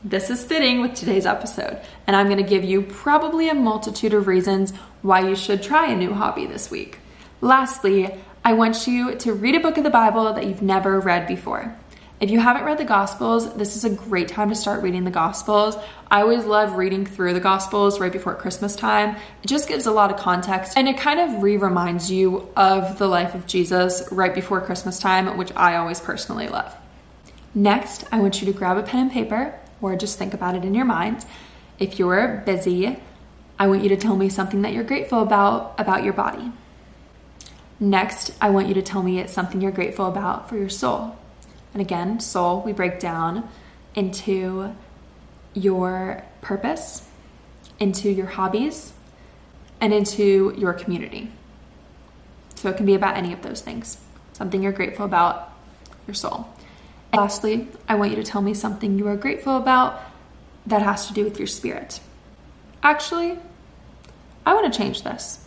This 0.04 0.30
is 0.30 0.44
fitting 0.44 0.80
with 0.80 0.94
today's 0.94 1.26
episode, 1.26 1.80
and 2.06 2.14
I'm 2.14 2.28
to 2.28 2.42
give 2.42 2.62
you 2.62 2.82
probably 2.82 3.48
a 3.48 3.54
multitude 3.54 4.14
of 4.14 4.28
reasons 4.28 4.72
why 5.02 5.28
you 5.28 5.34
should 5.34 5.62
try 5.62 5.90
a 5.90 5.96
new 5.96 6.12
hobby 6.14 6.46
this 6.46 6.70
week. 6.70 6.98
Lastly, 7.40 8.14
I 8.44 8.52
want 8.52 8.86
you 8.86 9.16
to 9.16 9.32
read 9.32 9.56
a 9.56 9.60
book 9.60 9.76
of 9.76 9.84
the 9.84 9.90
Bible 9.90 10.32
that 10.32 10.46
you've 10.46 10.62
never 10.62 11.00
read 11.00 11.26
before. 11.26 11.76
If 12.20 12.30
you 12.30 12.40
haven't 12.40 12.64
read 12.64 12.78
the 12.78 12.84
Gospels, 12.84 13.54
this 13.54 13.76
is 13.76 13.84
a 13.84 13.90
great 13.90 14.26
time 14.26 14.48
to 14.48 14.56
start 14.56 14.82
reading 14.82 15.04
the 15.04 15.10
Gospels. 15.10 15.76
I 16.10 16.22
always 16.22 16.44
love 16.44 16.74
reading 16.76 17.06
through 17.06 17.32
the 17.32 17.38
Gospels 17.38 18.00
right 18.00 18.10
before 18.12 18.34
Christmas 18.34 18.74
time. 18.74 19.14
It 19.44 19.46
just 19.46 19.68
gives 19.68 19.86
a 19.86 19.92
lot 19.92 20.10
of 20.10 20.16
context 20.16 20.76
and 20.76 20.88
it 20.88 20.98
kind 20.98 21.20
of 21.20 21.44
re 21.44 21.56
reminds 21.56 22.10
you 22.10 22.48
of 22.56 22.98
the 22.98 23.06
life 23.06 23.36
of 23.36 23.46
Jesus 23.46 24.08
right 24.10 24.34
before 24.34 24.60
Christmas 24.60 24.98
time, 24.98 25.36
which 25.36 25.52
I 25.54 25.76
always 25.76 26.00
personally 26.00 26.48
love. 26.48 26.74
Next, 27.54 28.04
I 28.10 28.18
want 28.18 28.40
you 28.40 28.52
to 28.52 28.58
grab 28.58 28.78
a 28.78 28.82
pen 28.82 29.02
and 29.02 29.12
paper 29.12 29.54
or 29.80 29.94
just 29.94 30.18
think 30.18 30.34
about 30.34 30.56
it 30.56 30.64
in 30.64 30.74
your 30.74 30.84
mind. 30.84 31.24
If 31.78 32.00
you're 32.00 32.42
busy, 32.44 32.98
I 33.60 33.68
want 33.68 33.84
you 33.84 33.90
to 33.90 33.96
tell 33.96 34.16
me 34.16 34.28
something 34.28 34.62
that 34.62 34.72
you're 34.72 34.82
grateful 34.82 35.22
about 35.22 35.78
about 35.78 36.02
your 36.02 36.14
body. 36.14 36.50
Next, 37.78 38.32
I 38.40 38.50
want 38.50 38.66
you 38.66 38.74
to 38.74 38.82
tell 38.82 39.04
me 39.04 39.20
it's 39.20 39.32
something 39.32 39.60
you're 39.60 39.70
grateful 39.70 40.06
about 40.06 40.48
for 40.48 40.56
your 40.56 40.68
soul. 40.68 41.17
And 41.72 41.82
again, 41.82 42.20
soul 42.20 42.62
we 42.62 42.72
break 42.72 42.98
down 42.98 43.48
into 43.94 44.74
your 45.54 46.24
purpose, 46.40 47.06
into 47.78 48.10
your 48.10 48.26
hobbies, 48.26 48.92
and 49.80 49.92
into 49.92 50.54
your 50.56 50.72
community. 50.72 51.30
So 52.54 52.68
it 52.68 52.76
can 52.76 52.86
be 52.86 52.94
about 52.94 53.16
any 53.16 53.32
of 53.32 53.42
those 53.42 53.60
things. 53.60 53.98
Something 54.32 54.62
you're 54.62 54.72
grateful 54.72 55.04
about, 55.04 55.52
your 56.06 56.14
soul. 56.14 56.48
Lastly, 57.12 57.68
I 57.88 57.94
want 57.94 58.10
you 58.10 58.16
to 58.16 58.24
tell 58.24 58.42
me 58.42 58.54
something 58.54 58.98
you 58.98 59.06
are 59.08 59.16
grateful 59.16 59.56
about 59.56 60.00
that 60.66 60.82
has 60.82 61.06
to 61.06 61.12
do 61.12 61.24
with 61.24 61.38
your 61.38 61.46
spirit. 61.46 62.00
Actually, 62.82 63.38
I 64.44 64.54
want 64.54 64.72
to 64.72 64.78
change 64.78 65.02
this. 65.02 65.44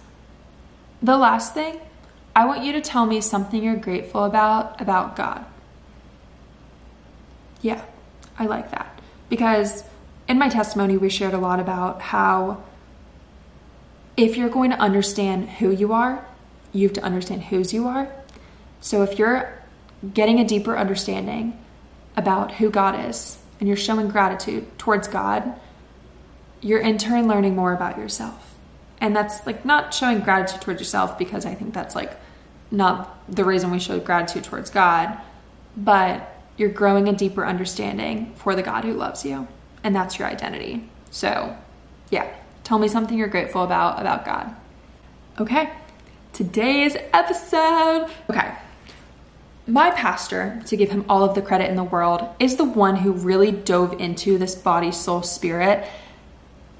The 1.01 1.17
last 1.17 1.53
thing, 1.53 1.79
I 2.35 2.45
want 2.45 2.63
you 2.63 2.71
to 2.73 2.81
tell 2.81 3.05
me 3.05 3.21
something 3.21 3.61
you're 3.63 3.75
grateful 3.75 4.23
about 4.23 4.79
about 4.79 5.15
God. 5.15 5.45
Yeah, 7.61 7.83
I 8.37 8.45
like 8.45 8.71
that. 8.71 8.99
Because 9.29 9.83
in 10.27 10.37
my 10.37 10.49
testimony, 10.49 10.97
we 10.97 11.09
shared 11.09 11.33
a 11.33 11.37
lot 11.37 11.59
about 11.59 12.01
how 12.01 12.63
if 14.17 14.37
you're 14.37 14.49
going 14.49 14.71
to 14.71 14.77
understand 14.77 15.49
who 15.49 15.71
you 15.71 15.93
are, 15.93 16.25
you 16.73 16.87
have 16.87 16.93
to 16.93 17.03
understand 17.03 17.43
whose 17.45 17.73
you 17.73 17.87
are. 17.87 18.11
So 18.79 19.03
if 19.03 19.17
you're 19.19 19.61
getting 20.13 20.39
a 20.39 20.45
deeper 20.45 20.77
understanding 20.77 21.57
about 22.15 22.55
who 22.55 22.69
God 22.69 23.09
is 23.09 23.37
and 23.59 23.67
you're 23.67 23.77
showing 23.77 24.09
gratitude 24.09 24.77
towards 24.77 25.07
God, 25.07 25.53
you're 26.61 26.79
in 26.79 26.97
turn 26.97 27.27
learning 27.27 27.55
more 27.55 27.73
about 27.73 27.97
yourself. 27.97 28.55
And 28.99 29.15
that's 29.15 29.45
like 29.45 29.65
not 29.65 29.93
showing 29.93 30.19
gratitude 30.19 30.61
towards 30.61 30.79
yourself 30.79 31.17
because 31.17 31.45
I 31.45 31.55
think 31.55 31.73
that's 31.73 31.95
like 31.95 32.11
not 32.69 33.19
the 33.33 33.43
reason 33.43 33.71
we 33.71 33.79
show 33.79 33.99
gratitude 33.99 34.43
towards 34.43 34.69
God, 34.69 35.17
but 35.75 36.30
you're 36.61 36.69
growing 36.69 37.09
a 37.09 37.13
deeper 37.13 37.43
understanding 37.43 38.31
for 38.35 38.55
the 38.55 38.61
God 38.61 38.85
who 38.85 38.93
loves 38.93 39.25
you. 39.25 39.47
And 39.83 39.95
that's 39.95 40.19
your 40.19 40.27
identity. 40.27 40.87
So, 41.09 41.57
yeah, 42.11 42.31
tell 42.63 42.77
me 42.77 42.87
something 42.87 43.17
you're 43.17 43.27
grateful 43.27 43.63
about 43.63 43.99
about 43.99 44.23
God. 44.23 44.55
Okay, 45.39 45.71
today's 46.33 46.95
episode. 47.13 48.07
Okay, 48.29 48.53
my 49.65 49.89
pastor, 49.89 50.61
to 50.67 50.77
give 50.77 50.91
him 50.91 51.03
all 51.09 51.23
of 51.23 51.33
the 51.33 51.41
credit 51.41 51.67
in 51.67 51.75
the 51.75 51.83
world, 51.83 52.29
is 52.39 52.57
the 52.57 52.63
one 52.63 52.97
who 52.97 53.11
really 53.11 53.51
dove 53.51 53.99
into 53.99 54.37
this 54.37 54.53
body, 54.53 54.91
soul, 54.91 55.23
spirit. 55.23 55.87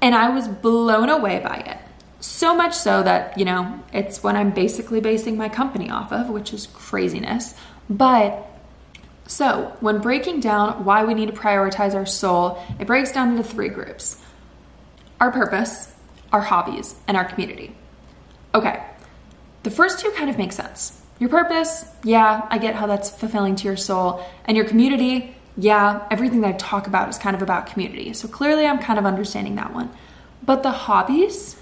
And 0.00 0.14
I 0.14 0.30
was 0.30 0.46
blown 0.46 1.08
away 1.08 1.40
by 1.40 1.56
it. 1.56 1.78
So 2.20 2.54
much 2.54 2.74
so 2.74 3.02
that, 3.02 3.36
you 3.36 3.44
know, 3.44 3.80
it's 3.92 4.22
what 4.22 4.36
I'm 4.36 4.50
basically 4.50 5.00
basing 5.00 5.36
my 5.36 5.48
company 5.48 5.90
off 5.90 6.12
of, 6.12 6.28
which 6.28 6.52
is 6.52 6.68
craziness. 6.68 7.54
But 7.90 8.48
so, 9.26 9.76
when 9.80 10.00
breaking 10.00 10.40
down 10.40 10.84
why 10.84 11.04
we 11.04 11.14
need 11.14 11.26
to 11.26 11.32
prioritize 11.32 11.94
our 11.94 12.06
soul, 12.06 12.62
it 12.78 12.86
breaks 12.86 13.12
down 13.12 13.30
into 13.30 13.42
three 13.42 13.68
groups 13.68 14.20
our 15.20 15.30
purpose, 15.30 15.94
our 16.32 16.40
hobbies, 16.40 16.96
and 17.06 17.16
our 17.16 17.24
community. 17.24 17.74
Okay, 18.54 18.82
the 19.62 19.70
first 19.70 20.00
two 20.00 20.10
kind 20.10 20.28
of 20.28 20.36
make 20.36 20.52
sense. 20.52 21.00
Your 21.20 21.28
purpose, 21.28 21.84
yeah, 22.02 22.46
I 22.50 22.58
get 22.58 22.74
how 22.74 22.88
that's 22.88 23.08
fulfilling 23.08 23.54
to 23.56 23.64
your 23.64 23.76
soul. 23.76 24.24
And 24.44 24.56
your 24.56 24.66
community, 24.66 25.36
yeah, 25.56 26.04
everything 26.10 26.40
that 26.40 26.48
I 26.48 26.56
talk 26.58 26.88
about 26.88 27.08
is 27.08 27.18
kind 27.18 27.36
of 27.36 27.42
about 27.42 27.66
community. 27.66 28.12
So 28.12 28.26
clearly 28.26 28.66
I'm 28.66 28.80
kind 28.80 28.98
of 28.98 29.06
understanding 29.06 29.54
that 29.54 29.72
one. 29.72 29.90
But 30.44 30.64
the 30.64 30.72
hobbies 30.72 31.56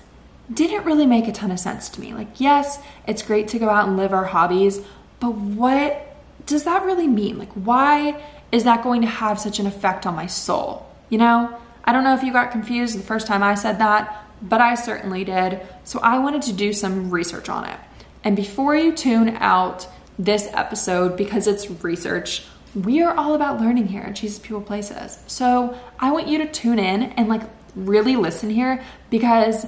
didn't 0.53 0.85
really 0.85 1.07
make 1.07 1.29
a 1.29 1.33
ton 1.33 1.51
of 1.51 1.61
sense 1.61 1.91
to 1.91 2.01
me. 2.01 2.15
Like, 2.15 2.41
yes, 2.41 2.79
it's 3.07 3.23
great 3.23 3.49
to 3.49 3.59
go 3.59 3.69
out 3.69 3.87
and 3.87 3.99
live 3.99 4.15
our 4.15 4.25
hobbies, 4.25 4.81
but 5.21 5.35
what 5.35 6.10
does 6.51 6.65
that 6.65 6.85
really 6.85 7.07
mean? 7.07 7.39
Like, 7.39 7.53
why 7.53 8.23
is 8.53 8.65
that 8.65 8.83
going 8.83 9.01
to 9.03 9.07
have 9.07 9.41
such 9.41 9.59
an 9.59 9.67
effect 9.67 10.05
on 10.05 10.15
my 10.15 10.27
soul? 10.27 10.87
You 11.09 11.19
know, 11.19 11.57
I 11.85 11.93
don't 11.93 12.05
know 12.05 12.15
if 12.15 12.23
you 12.23 12.33
got 12.33 12.51
confused 12.51 12.99
the 12.99 13.03
first 13.03 13.27
time 13.27 13.43
I 13.43 13.55
said 13.55 13.79
that, 13.79 14.27
but 14.43 14.61
I 14.61 14.75
certainly 14.75 15.25
did. 15.25 15.61
So 15.85 16.01
I 16.01 16.19
wanted 16.19 16.43
to 16.43 16.53
do 16.53 16.73
some 16.73 17.11
research 17.11 17.49
on 17.49 17.65
it. 17.65 17.79
And 18.23 18.37
before 18.37 18.77
you 18.77 18.93
tune 18.93 19.31
out 19.39 19.87
this 20.19 20.49
episode 20.53 21.17
because 21.17 21.47
it's 21.47 21.71
research, 21.83 22.45
we 22.75 23.01
are 23.03 23.15
all 23.15 23.35
about 23.35 23.61
learning 23.61 23.89
here 23.89 24.03
at 24.03 24.15
Jesus 24.15 24.39
People 24.39 24.61
Places. 24.61 25.19
So 25.27 25.79
I 25.99 26.11
want 26.11 26.29
you 26.29 26.39
to 26.39 26.51
tune 26.51 26.79
in 26.79 27.05
and 27.13 27.29
like 27.29 27.43
really 27.75 28.17
listen 28.17 28.51
here 28.51 28.85
because 29.09 29.67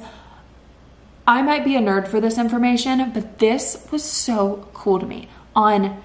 I 1.27 1.43
might 1.43 1.65
be 1.65 1.77
a 1.77 1.81
nerd 1.81 2.09
for 2.09 2.21
this 2.21 2.39
information, 2.39 3.13
but 3.13 3.39
this 3.39 3.87
was 3.91 4.03
so 4.03 4.69
cool 4.75 4.99
to 4.99 5.07
me 5.07 5.29
on 5.55 6.03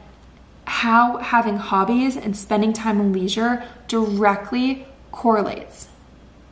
how 0.67 1.15
having 1.19 1.55
hobbies 1.55 2.17
and 2.17 2.35
spending 2.35 2.73
time 2.73 2.99
in 2.99 3.13
leisure 3.13 3.63
directly 3.87 4.85
correlates 5.13 5.87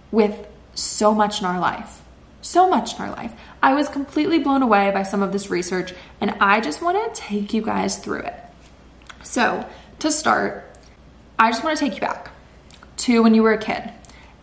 with 0.10 0.48
so 0.74 1.14
much 1.14 1.42
in 1.42 1.46
our 1.46 1.60
life. 1.60 2.02
So 2.42 2.70
much 2.70 2.96
in 2.96 3.02
our 3.02 3.12
life. 3.12 3.34
I 3.62 3.74
was 3.74 3.90
completely 3.90 4.40
blown 4.40 4.62
away 4.62 4.90
by 4.92 5.04
some 5.04 5.22
of 5.22 5.34
this 5.34 5.50
research, 5.50 5.94
and 6.22 6.32
I 6.40 6.62
just 6.62 6.82
want 6.82 7.14
to 7.14 7.22
take 7.22 7.54
you 7.54 7.62
guys 7.62 7.98
through 7.98 8.20
it. 8.20 8.36
So, 9.22 9.68
to 10.00 10.10
start, 10.12 10.74
I 11.38 11.52
just 11.52 11.64
want 11.64 11.78
to 11.78 11.84
take 11.84 11.96
you 11.96 12.02
back 12.02 12.32
to 12.98 13.22
when 13.22 13.34
you 13.34 13.44
were 13.44 13.54
a 13.54 13.58
kid. 13.58 13.92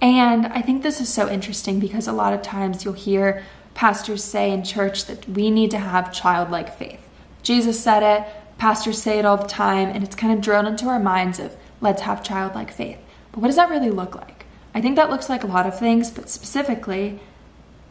And 0.03 0.47
I 0.49 0.61
think 0.61 0.83
this 0.83 1.01
is 1.01 1.09
so 1.09 1.31
interesting 1.31 1.81
because 1.81 2.07
a 2.07 2.13
lot 2.13 2.35
of 2.35 2.43
times 2.43 2.85
you'll 2.85 2.93
hear 2.93 3.43
pastors 3.73 4.23
say 4.23 4.51
in 4.51 4.65
church 4.65 5.07
that 5.07 5.27
we 5.27 5.51
need 5.51 5.71
to 5.71 5.79
have 5.79 6.13
childlike 6.13 6.77
faith. 6.77 7.01
Jesus 7.43 7.83
said 7.83 8.03
it, 8.03 8.29
pastors 8.63 9.03
say 9.03 9.19
it 9.19 9.25
all 9.25 9.37
the 9.37 9.49
time, 9.49 9.89
and 9.89 10.05
it's 10.05 10.15
kind 10.15 10.33
of 10.33 10.41
drilled 10.41 10.69
into 10.69 10.87
our 10.87 11.01
minds 11.01 11.41
of 11.41 11.57
let's 11.81 12.03
have 12.03 12.23
childlike 12.23 12.73
faith. 12.73 12.97
But 13.33 13.41
what 13.41 13.49
does 13.49 13.57
that 13.57 13.71
really 13.71 13.91
look 13.91 14.15
like? 14.15 14.47
I 14.73 14.81
think 14.81 14.95
that 14.95 15.11
looks 15.11 15.29
like 15.29 15.43
a 15.43 15.49
lot 15.49 15.67
of 15.67 15.77
things, 15.77 16.13
but 16.13 16.31
specifically, 16.31 17.19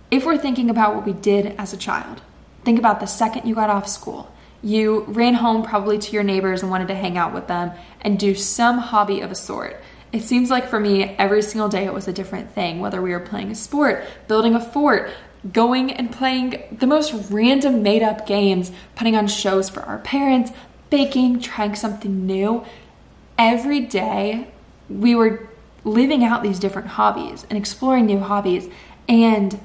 if 0.09 0.25
we're 0.25 0.37
thinking 0.37 0.69
about 0.69 0.95
what 0.95 1.05
we 1.05 1.11
did 1.11 1.47
as 1.57 1.73
a 1.73 1.77
child, 1.77 2.21
think 2.63 2.79
about 2.79 3.01
the 3.01 3.05
second 3.05 3.45
you 3.45 3.53
got 3.53 3.69
off 3.69 3.85
school. 3.85 4.33
You 4.63 5.01
ran 5.09 5.33
home 5.33 5.61
probably 5.61 5.97
to 5.97 6.13
your 6.13 6.23
neighbors 6.23 6.61
and 6.61 6.71
wanted 6.71 6.87
to 6.87 6.95
hang 6.95 7.17
out 7.17 7.33
with 7.33 7.47
them 7.47 7.73
and 7.99 8.17
do 8.17 8.33
some 8.33 8.77
hobby 8.77 9.19
of 9.19 9.29
a 9.29 9.35
sort. 9.35 9.75
It 10.13 10.23
seems 10.23 10.49
like 10.49 10.69
for 10.69 10.79
me, 10.79 11.03
every 11.03 11.41
single 11.41 11.67
day 11.67 11.83
it 11.83 11.93
was 11.93 12.07
a 12.07 12.13
different 12.13 12.55
thing, 12.55 12.79
whether 12.79 13.01
we 13.01 13.11
were 13.11 13.19
playing 13.19 13.51
a 13.51 13.55
sport, 13.55 14.05
building 14.29 14.55
a 14.55 14.61
fort, 14.61 15.11
going 15.51 15.91
and 15.91 16.11
playing 16.11 16.61
the 16.71 16.87
most 16.87 17.31
random 17.31 17.81
made 17.81 18.03
up 18.03 18.27
games, 18.27 18.71
putting 18.95 19.15
on 19.15 19.27
shows 19.27 19.69
for 19.69 19.81
our 19.81 19.99
parents, 19.99 20.51
baking, 20.89 21.39
trying 21.39 21.75
something 21.75 22.25
new. 22.25 22.63
Every 23.37 23.79
day 23.79 24.47
we 24.89 25.15
were 25.15 25.49
living 25.83 26.23
out 26.23 26.43
these 26.43 26.59
different 26.59 26.89
hobbies 26.89 27.45
and 27.49 27.57
exploring 27.57 28.05
new 28.05 28.19
hobbies. 28.19 28.69
And 29.07 29.59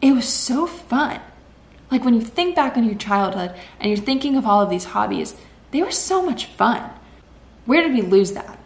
it 0.00 0.12
was 0.12 0.28
so 0.28 0.66
fun. 0.66 1.20
Like 1.90 2.04
when 2.04 2.14
you 2.14 2.20
think 2.20 2.54
back 2.54 2.76
on 2.76 2.84
your 2.84 2.94
childhood 2.94 3.54
and 3.80 3.90
you're 3.90 4.04
thinking 4.04 4.36
of 4.36 4.46
all 4.46 4.60
of 4.60 4.70
these 4.70 4.84
hobbies, 4.84 5.34
they 5.70 5.82
were 5.82 5.90
so 5.90 6.22
much 6.22 6.46
fun. 6.46 6.90
Where 7.66 7.82
did 7.82 7.92
we 7.92 8.02
lose 8.02 8.32
that? 8.32 8.58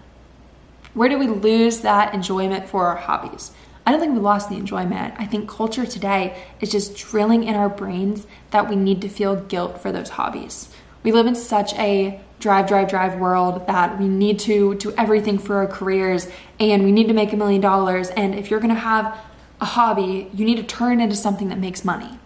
Where 0.95 1.09
did 1.09 1.19
we 1.19 1.29
lose 1.29 1.81
that 1.81 2.13
enjoyment 2.13 2.69
for 2.69 2.87
our 2.87 2.97
hobbies? 2.97 3.53
I 3.89 3.91
don't 3.91 4.01
think 4.01 4.13
we 4.13 4.21
lost 4.21 4.51
the 4.51 4.57
enjoyment. 4.57 5.15
I 5.17 5.25
think 5.25 5.49
culture 5.49 5.87
today 5.87 6.39
is 6.61 6.71
just 6.71 6.95
drilling 6.95 7.45
in 7.45 7.55
our 7.55 7.71
brains 7.71 8.27
that 8.51 8.69
we 8.69 8.77
need 8.77 9.01
to 9.01 9.09
feel 9.09 9.35
guilt 9.35 9.81
for 9.81 9.93
those 9.93 10.11
hobbies. 10.11 10.69
We 11.03 11.11
live 11.11 11.27
in 11.27 11.35
such 11.35 11.73
a 11.73 12.21
drive, 12.39 12.69
drive, 12.69 12.91
drive 12.91 13.19
world 13.19 13.67
that 13.67 13.99
we 13.99 14.07
need 14.07 14.41
to 14.41 14.75
do 14.75 14.93
everything 14.99 15.39
for 15.39 15.57
our 15.57 15.67
careers 15.67 16.29
and 16.61 16.85
we 16.85 16.93
need 16.93 17.09
to 17.09 17.15
make 17.15 17.33
a 17.33 17.37
million 17.39 17.63
dollars. 17.63 18.11
And 18.11 18.35
if 18.35 18.51
you're 18.51 18.61
gonna 18.61 18.75
have 18.75 19.19
a 19.59 19.65
hobby, 19.65 20.31
you 20.35 20.45
need 20.45 20.59
to 20.59 20.65
turn 20.65 21.01
it 21.01 21.05
into 21.05 21.17
something 21.17 21.49
that 21.49 21.59
makes 21.59 21.83
money. 21.83 22.19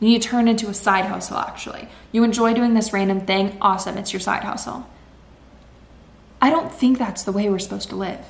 You 0.00 0.08
need 0.08 0.22
to 0.22 0.28
turn 0.28 0.48
into 0.48 0.70
a 0.70 0.74
side 0.74 1.04
hustle, 1.04 1.36
actually. 1.36 1.90
You 2.12 2.24
enjoy 2.24 2.54
doing 2.54 2.72
this 2.72 2.94
random 2.94 3.26
thing, 3.26 3.58
awesome, 3.60 3.98
it's 3.98 4.14
your 4.14 4.20
side 4.20 4.44
hustle. 4.44 4.88
I 6.40 6.48
don't 6.48 6.72
think 6.72 6.96
that's 6.96 7.24
the 7.24 7.32
way 7.32 7.50
we're 7.50 7.58
supposed 7.58 7.90
to 7.90 7.96
live 7.96 8.24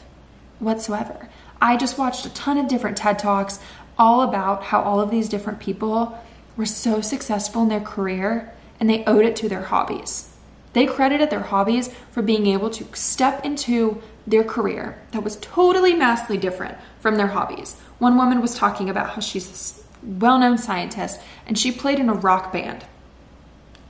whatsoever. 0.59 1.28
I 1.61 1.76
just 1.76 1.99
watched 1.99 2.25
a 2.25 2.31
ton 2.31 2.57
of 2.57 2.69
different 2.69 2.97
TED 2.97 3.19
Talks 3.19 3.61
all 3.99 4.23
about 4.23 4.64
how 4.64 4.81
all 4.81 5.00
of 5.00 5.11
these 5.11 5.29
different 5.29 5.61
people 5.61 6.19
were 6.57 6.67
so 6.67 7.00
successful 7.00 7.62
in 7.62 7.69
their 7.69 7.81
career 7.81 8.52
and 8.79 8.88
they 8.88 9.05
owed 9.05 9.26
it 9.26 9.37
to 9.37 9.49
their 9.49 9.64
hobbies. 9.64 10.35
They 10.73 10.87
credited 10.87 11.29
their 11.31 11.40
hobbies 11.40 11.90
for 12.11 12.23
being 12.23 12.47
able 12.47 12.71
to 12.71 12.87
step 12.95 13.45
into 13.45 14.00
their 14.26 14.45
career 14.45 14.99
that 15.11 15.23
was 15.23 15.37
totally 15.37 15.95
massively 15.95 16.38
different 16.38 16.79
from 17.00 17.17
their 17.17 17.29
hobbies. 17.29 17.76
One 17.99 18.17
woman 18.17 18.40
was 18.40 18.55
talking 18.55 18.88
about 18.88 19.11
how 19.11 19.21
she's 19.21 19.49
this 19.49 19.85
well 20.02 20.38
known 20.38 20.57
scientist 20.57 21.21
and 21.47 21.59
she 21.59 21.73
played 21.73 21.99
in 21.99 22.09
a 22.09 22.14
rock 22.14 22.52
band. 22.52 22.87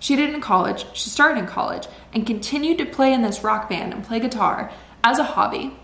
She 0.00 0.16
did 0.16 0.30
it 0.30 0.34
in 0.34 0.40
college, 0.40 0.86
she 0.94 1.10
started 1.10 1.38
in 1.38 1.46
college, 1.46 1.86
and 2.12 2.26
continued 2.26 2.78
to 2.78 2.86
play 2.86 3.12
in 3.12 3.22
this 3.22 3.44
rock 3.44 3.68
band 3.68 3.92
and 3.92 4.02
play 4.02 4.18
guitar 4.18 4.72
as 5.04 5.18
a 5.18 5.24
hobby, 5.24 5.76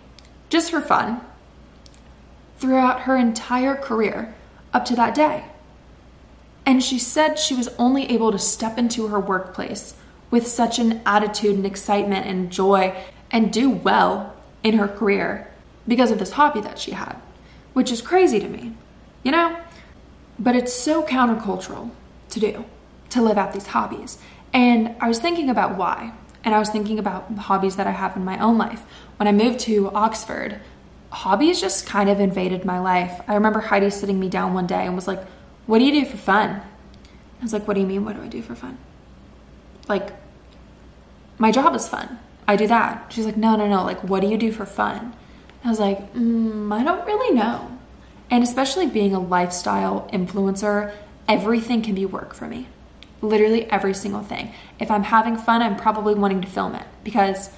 just 0.49 0.71
for 0.71 0.81
fun, 0.81 1.21
throughout 2.59 3.03
her 3.03 3.17
entire 3.17 3.75
career 3.75 4.35
up 4.73 4.85
to 4.87 4.97
that 4.97 5.15
day. 5.15 5.45
And 6.65 6.83
she 6.83 6.99
said 6.99 7.39
she 7.39 7.55
was 7.55 7.69
only 7.79 8.11
able 8.11 8.33
to 8.33 8.39
step 8.39 8.77
into 8.77 9.07
her 9.09 9.21
workplace 9.21 9.95
with 10.31 10.47
such 10.47 10.79
an 10.79 11.01
attitude 11.07 11.55
and 11.55 11.67
excitement 11.67 12.27
and 12.27 12.51
joy 12.51 12.95
and 13.31 13.53
do 13.53 13.71
well 13.71 14.35
in 14.63 14.77
her 14.79 14.89
career 14.89 15.51
because 15.87 16.11
of 16.11 16.19
this 16.19 16.33
hobby 16.33 16.61
that 16.61 16.79
she 16.79 16.91
had, 16.91 17.17
which 17.73 17.93
is 17.93 18.03
crazy 18.03 18.41
to 18.41 18.49
me, 18.49 18.73
you 19.23 19.31
know? 19.31 19.57
But 20.39 20.57
it's 20.57 20.73
so 20.73 21.05
countercultural 21.05 21.91
to 22.31 22.41
do, 22.41 22.65
to 23.11 23.23
live 23.23 23.39
out 23.39 23.53
these 23.53 23.69
hobbies. 23.69 24.19
And 24.53 24.97
I 25.01 25.09
was 25.09 25.21
thinking 25.21 25.49
about 25.49 25.77
why. 25.77 26.13
And 26.45 26.55
I 26.55 26.59
was 26.59 26.69
thinking 26.69 26.99
about 26.99 27.31
hobbies 27.33 27.77
that 27.77 27.87
I 27.87 27.91
have 27.91 28.17
in 28.17 28.25
my 28.25 28.39
own 28.39 28.57
life. 28.57 28.85
When 29.17 29.27
I 29.27 29.33
moved 29.33 29.59
to 29.61 29.91
Oxford, 29.91 30.61
hobbies 31.17 31.61
just 31.61 31.87
kind 31.87 32.11
of 32.11 32.21
invaded 32.21 32.65
my 32.65 32.79
life. 32.79 33.21
I 33.27 33.35
remember 33.35 33.61
Heidi 33.61 33.91
sitting 33.91 34.21
me 34.21 34.29
down 34.29 34.55
one 34.55 34.67
day 34.67 34.85
and 34.87 34.95
was 34.95 35.09
like, 35.09 35.25
What 35.67 35.79
do 35.79 35.85
you 35.85 35.93
do 35.93 36.05
for 36.05 36.17
fun? 36.17 36.61
I 37.41 37.43
was 37.43 37.53
like, 37.53 37.67
What 37.67 37.75
do 37.75 37.81
you 37.81 37.87
mean? 37.87 38.05
What 38.05 38.17
do 38.17 38.23
I 38.23 38.29
do 38.29 38.43
for 38.43 38.55
fun? 38.55 38.79
Like, 39.89 40.11
my 41.39 41.51
job 41.51 41.75
is 41.75 41.89
fun. 41.89 42.19
I 42.49 42.57
do 42.57 42.67
that. 42.69 43.13
She's 43.13 43.25
like, 43.25 43.37
no, 43.37 43.57
no, 43.57 43.67
no. 43.69 43.85
Like, 43.85 44.03
what 44.05 44.21
do 44.21 44.29
you 44.29 44.39
do 44.39 44.53
for 44.53 44.67
fun? 44.67 45.15
I 45.65 45.69
was 45.69 45.81
like, 45.81 46.15
mm, 46.15 46.73
I 46.73 46.85
don't 46.85 47.05
really 47.07 47.35
know. 47.35 47.77
And 48.31 48.43
especially 48.43 48.87
being 48.87 49.15
a 49.15 49.21
lifestyle 49.21 50.09
influencer, 50.13 50.95
everything 51.29 51.83
can 51.83 51.95
be 51.95 52.07
work 52.07 52.35
for 52.35 52.47
me. 52.47 52.69
Literally 53.21 53.71
every 53.71 53.95
single 53.95 54.23
thing. 54.23 54.53
If 54.79 54.91
I'm 54.91 55.03
having 55.03 55.37
fun, 55.37 55.63
I'm 55.63 55.77
probably 55.77 56.15
wanting 56.15 56.41
to 56.43 56.49
film 56.49 56.75
it 56.75 56.87
because 57.03 57.51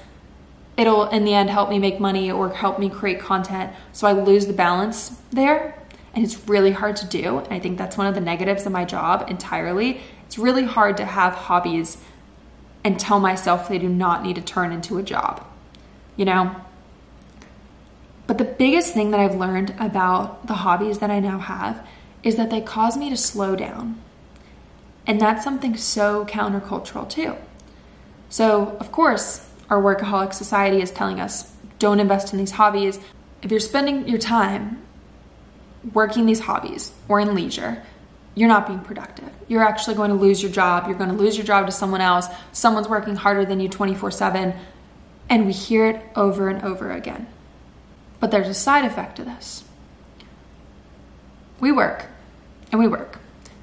it'll 0.78 1.08
in 1.08 1.24
the 1.24 1.34
end 1.34 1.50
help 1.50 1.68
me 1.68 1.78
make 1.78 2.00
money 2.00 2.30
or 2.30 2.48
help 2.50 2.78
me 2.78 2.88
create 2.88 3.20
content. 3.20 3.72
So 3.92 4.06
I 4.06 4.12
lose 4.12 4.46
the 4.46 4.52
balance 4.54 5.20
there. 5.30 5.74
And 6.14 6.24
it's 6.24 6.48
really 6.48 6.70
hard 6.70 6.96
to 6.96 7.06
do. 7.06 7.38
And 7.38 7.52
I 7.52 7.60
think 7.60 7.76
that's 7.76 7.98
one 7.98 8.06
of 8.06 8.14
the 8.14 8.20
negatives 8.20 8.64
of 8.64 8.72
my 8.72 8.84
job 8.84 9.26
entirely. 9.28 10.00
It's 10.24 10.38
really 10.38 10.64
hard 10.64 10.96
to 10.96 11.04
have 11.04 11.34
hobbies 11.34 11.98
and 12.82 12.98
tell 12.98 13.20
myself 13.20 13.68
they 13.68 13.78
do 13.78 13.88
not 13.88 14.22
need 14.22 14.36
to 14.36 14.42
turn 14.42 14.72
into 14.72 14.98
a 14.98 15.02
job, 15.02 15.44
you 16.16 16.24
know? 16.24 16.56
But 18.26 18.38
the 18.38 18.44
biggest 18.44 18.94
thing 18.94 19.10
that 19.10 19.20
I've 19.20 19.34
learned 19.34 19.74
about 19.78 20.46
the 20.46 20.54
hobbies 20.54 20.98
that 21.00 21.10
I 21.10 21.18
now 21.18 21.38
have 21.38 21.86
is 22.22 22.36
that 22.36 22.50
they 22.50 22.60
cause 22.60 22.96
me 22.96 23.10
to 23.10 23.16
slow 23.16 23.56
down. 23.56 24.00
And 25.06 25.20
that's 25.20 25.42
something 25.42 25.76
so 25.76 26.24
countercultural 26.26 27.08
too. 27.08 27.36
So, 28.28 28.76
of 28.80 28.92
course, 28.92 29.47
our 29.70 29.80
workaholic 29.80 30.32
society 30.32 30.80
is 30.80 30.90
telling 30.90 31.20
us 31.20 31.52
don't 31.78 32.00
invest 32.00 32.32
in 32.32 32.38
these 32.38 32.52
hobbies. 32.52 32.98
If 33.42 33.50
you're 33.50 33.60
spending 33.60 34.08
your 34.08 34.18
time 34.18 34.82
working 35.92 36.26
these 36.26 36.40
hobbies 36.40 36.92
or 37.08 37.20
in 37.20 37.34
leisure, 37.34 37.82
you're 38.34 38.48
not 38.48 38.66
being 38.66 38.80
productive. 38.80 39.30
You're 39.48 39.62
actually 39.62 39.96
going 39.96 40.10
to 40.10 40.16
lose 40.16 40.42
your 40.42 40.52
job. 40.52 40.86
You're 40.86 40.98
going 40.98 41.10
to 41.10 41.16
lose 41.16 41.36
your 41.36 41.46
job 41.46 41.66
to 41.66 41.72
someone 41.72 42.00
else. 42.00 42.26
Someone's 42.52 42.88
working 42.88 43.16
harder 43.16 43.44
than 43.44 43.60
you 43.60 43.68
24 43.68 44.10
7. 44.10 44.54
And 45.28 45.46
we 45.46 45.52
hear 45.52 45.86
it 45.86 46.02
over 46.16 46.48
and 46.48 46.62
over 46.62 46.90
again. 46.90 47.26
But 48.20 48.30
there's 48.30 48.48
a 48.48 48.54
side 48.54 48.84
effect 48.84 49.16
to 49.16 49.24
this. 49.24 49.64
We 51.60 51.72
work 51.72 52.06
and 52.70 52.80
we 52.80 52.86
work 52.86 53.18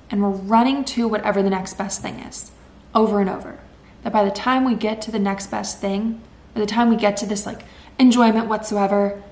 and 0.09 0.21
we're 0.21 0.29
running 0.29 0.83
to 0.85 1.07
whatever 1.07 1.41
the 1.41 1.49
next 1.49 1.75
best 1.75 2.01
thing 2.01 2.19
is 2.19 2.51
over 2.93 3.19
and 3.19 3.29
over. 3.29 3.59
That 4.05 4.13
by 4.13 4.23
the 4.23 4.29
time 4.29 4.65
we 4.65 4.75
get 4.75 5.01
to 5.01 5.11
the 5.11 5.17
next 5.17 5.47
best 5.47 5.81
thing, 5.81 6.21
by 6.53 6.59
the 6.59 6.67
time 6.67 6.91
we 6.91 6.95
get 6.95 7.17
to 7.17 7.25
this 7.25 7.47
like 7.47 7.63
enjoyment 7.97 8.45
whatsoever, 8.47 9.23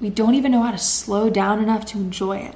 we 0.00 0.10
don't 0.10 0.36
even 0.36 0.52
know 0.52 0.62
how 0.62 0.70
to 0.70 0.78
slow 0.78 1.28
down 1.28 1.60
enough 1.60 1.84
to 1.86 1.98
enjoy 1.98 2.38
it. 2.38 2.54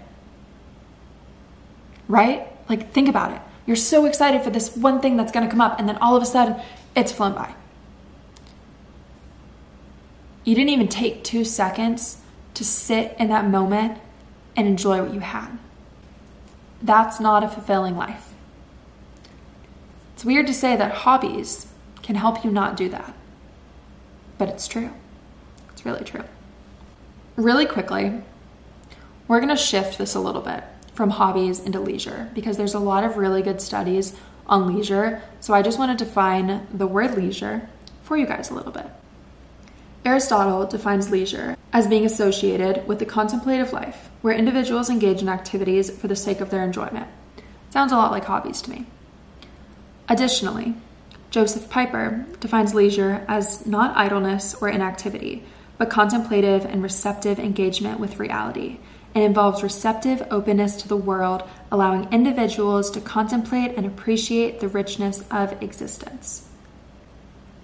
Right? 2.07 2.47
Like, 2.69 2.93
think 2.93 3.09
about 3.09 3.33
it. 3.33 3.43
You're 3.67 3.75
so 3.75 4.07
excited 4.07 4.43
for 4.43 4.51
this 4.51 4.77
one 4.77 5.01
thing 5.01 5.17
that's 5.17 5.33
gonna 5.33 5.51
come 5.51 5.61
up, 5.61 5.81
and 5.81 5.89
then 5.89 5.97
all 5.97 6.15
of 6.15 6.23
a 6.23 6.27
sudden, 6.27 6.63
it's 6.95 7.11
flown 7.11 7.35
by. 7.35 7.57
You 10.45 10.55
didn't 10.55 10.71
even 10.71 10.87
take 10.87 11.25
two 11.25 11.45
seconds 11.45 12.19
to 12.55 12.65
sit 12.65 13.17
in 13.19 13.27
that 13.27 13.49
moment 13.49 13.99
and 14.55 14.69
enjoy 14.69 15.03
what 15.03 15.13
you 15.13 15.19
had. 15.19 15.59
That's 16.81 17.19
not 17.19 17.43
a 17.43 17.49
fulfilling 17.49 17.97
life. 17.97 18.34
It's 20.15 20.25
weird 20.25 20.47
to 20.47 20.55
say 20.55 20.77
that 20.77 20.93
hobbies 20.93 21.67
can 22.03 22.17
help 22.17 22.45
you 22.45 22.51
not 22.51 22.77
do 22.77 22.89
that, 22.89 23.15
but 24.39 24.49
it's 24.49 24.67
true. 24.67 24.91
It's 25.73 25.85
really 25.85 26.05
true. 26.05 26.25
Really 27.37 27.67
quickly, 27.67 28.23
we're 29.27 29.41
going 29.41 29.49
to 29.49 29.57
shift 29.57 29.99
this 29.99 30.15
a 30.15 30.21
little 30.21 30.41
bit 30.41 30.63
from 30.95 31.11
hobbies 31.11 31.59
into 31.59 31.81
leisure 31.81 32.31
because 32.35 32.57
there's 32.57 32.75
a 32.75 32.79
lot 32.79 33.05
of 33.05 33.17
really 33.17 33.43
good 33.43 33.61
studies 33.61 34.15
on 34.47 34.73
leisure. 34.73 35.23
So 35.41 35.53
I 35.53 35.63
just 35.63 35.79
want 35.79 35.99
to 35.99 36.05
define 36.05 36.67
the 36.73 36.87
word 36.87 37.17
leisure 37.17 37.69
for 38.03 38.17
you 38.17 38.27
guys 38.27 38.51
a 38.51 38.55
little 38.55 38.73
bit. 38.73 38.87
Aristotle 40.05 40.67
defines 40.67 41.11
leisure 41.11 41.57
as 41.73 41.87
being 41.87 42.05
associated 42.05 42.87
with 42.87 42.99
the 42.99 43.07
contemplative 43.07 43.73
life, 43.73 44.11
where 44.21 44.35
individuals 44.35 44.91
engage 44.91 45.23
in 45.23 45.29
activities 45.29 45.91
for 45.91 46.07
the 46.07 46.15
sake 46.15 46.41
of 46.41 46.51
their 46.51 46.63
enjoyment. 46.63 47.09
Sounds 47.71 47.91
a 47.91 47.97
lot 47.97 48.13
like 48.13 48.27
hobbies 48.27 48.63
to 48.63 48.71
me. 48.71 48.87
Additionally, 50.09 50.75
Joseph 51.31 51.69
Piper 51.69 52.27
defines 52.41 52.75
leisure 52.75 53.25
as 53.27 53.67
not 53.67 53.97
idleness 53.97 54.55
or 54.55 54.69
inactivity, 54.69 55.43
but 55.79 55.91
contemplative 55.91 56.65
and 56.65 56.83
receptive 56.83 57.39
engagement 57.39 57.99
with 57.99 58.19
reality. 58.19 58.79
It 59.15 59.23
involves 59.23 59.63
receptive 59.63 60.27
openness 60.31 60.77
to 60.77 60.89
the 60.89 60.97
world, 60.97 61.43
allowing 61.71 62.13
individuals 62.13 62.91
to 62.93 63.01
contemplate 63.01 63.77
and 63.77 63.87
appreciate 63.87 64.61
the 64.61 64.69
richness 64.69 65.25
of 65.31 65.61
existence. 65.63 66.49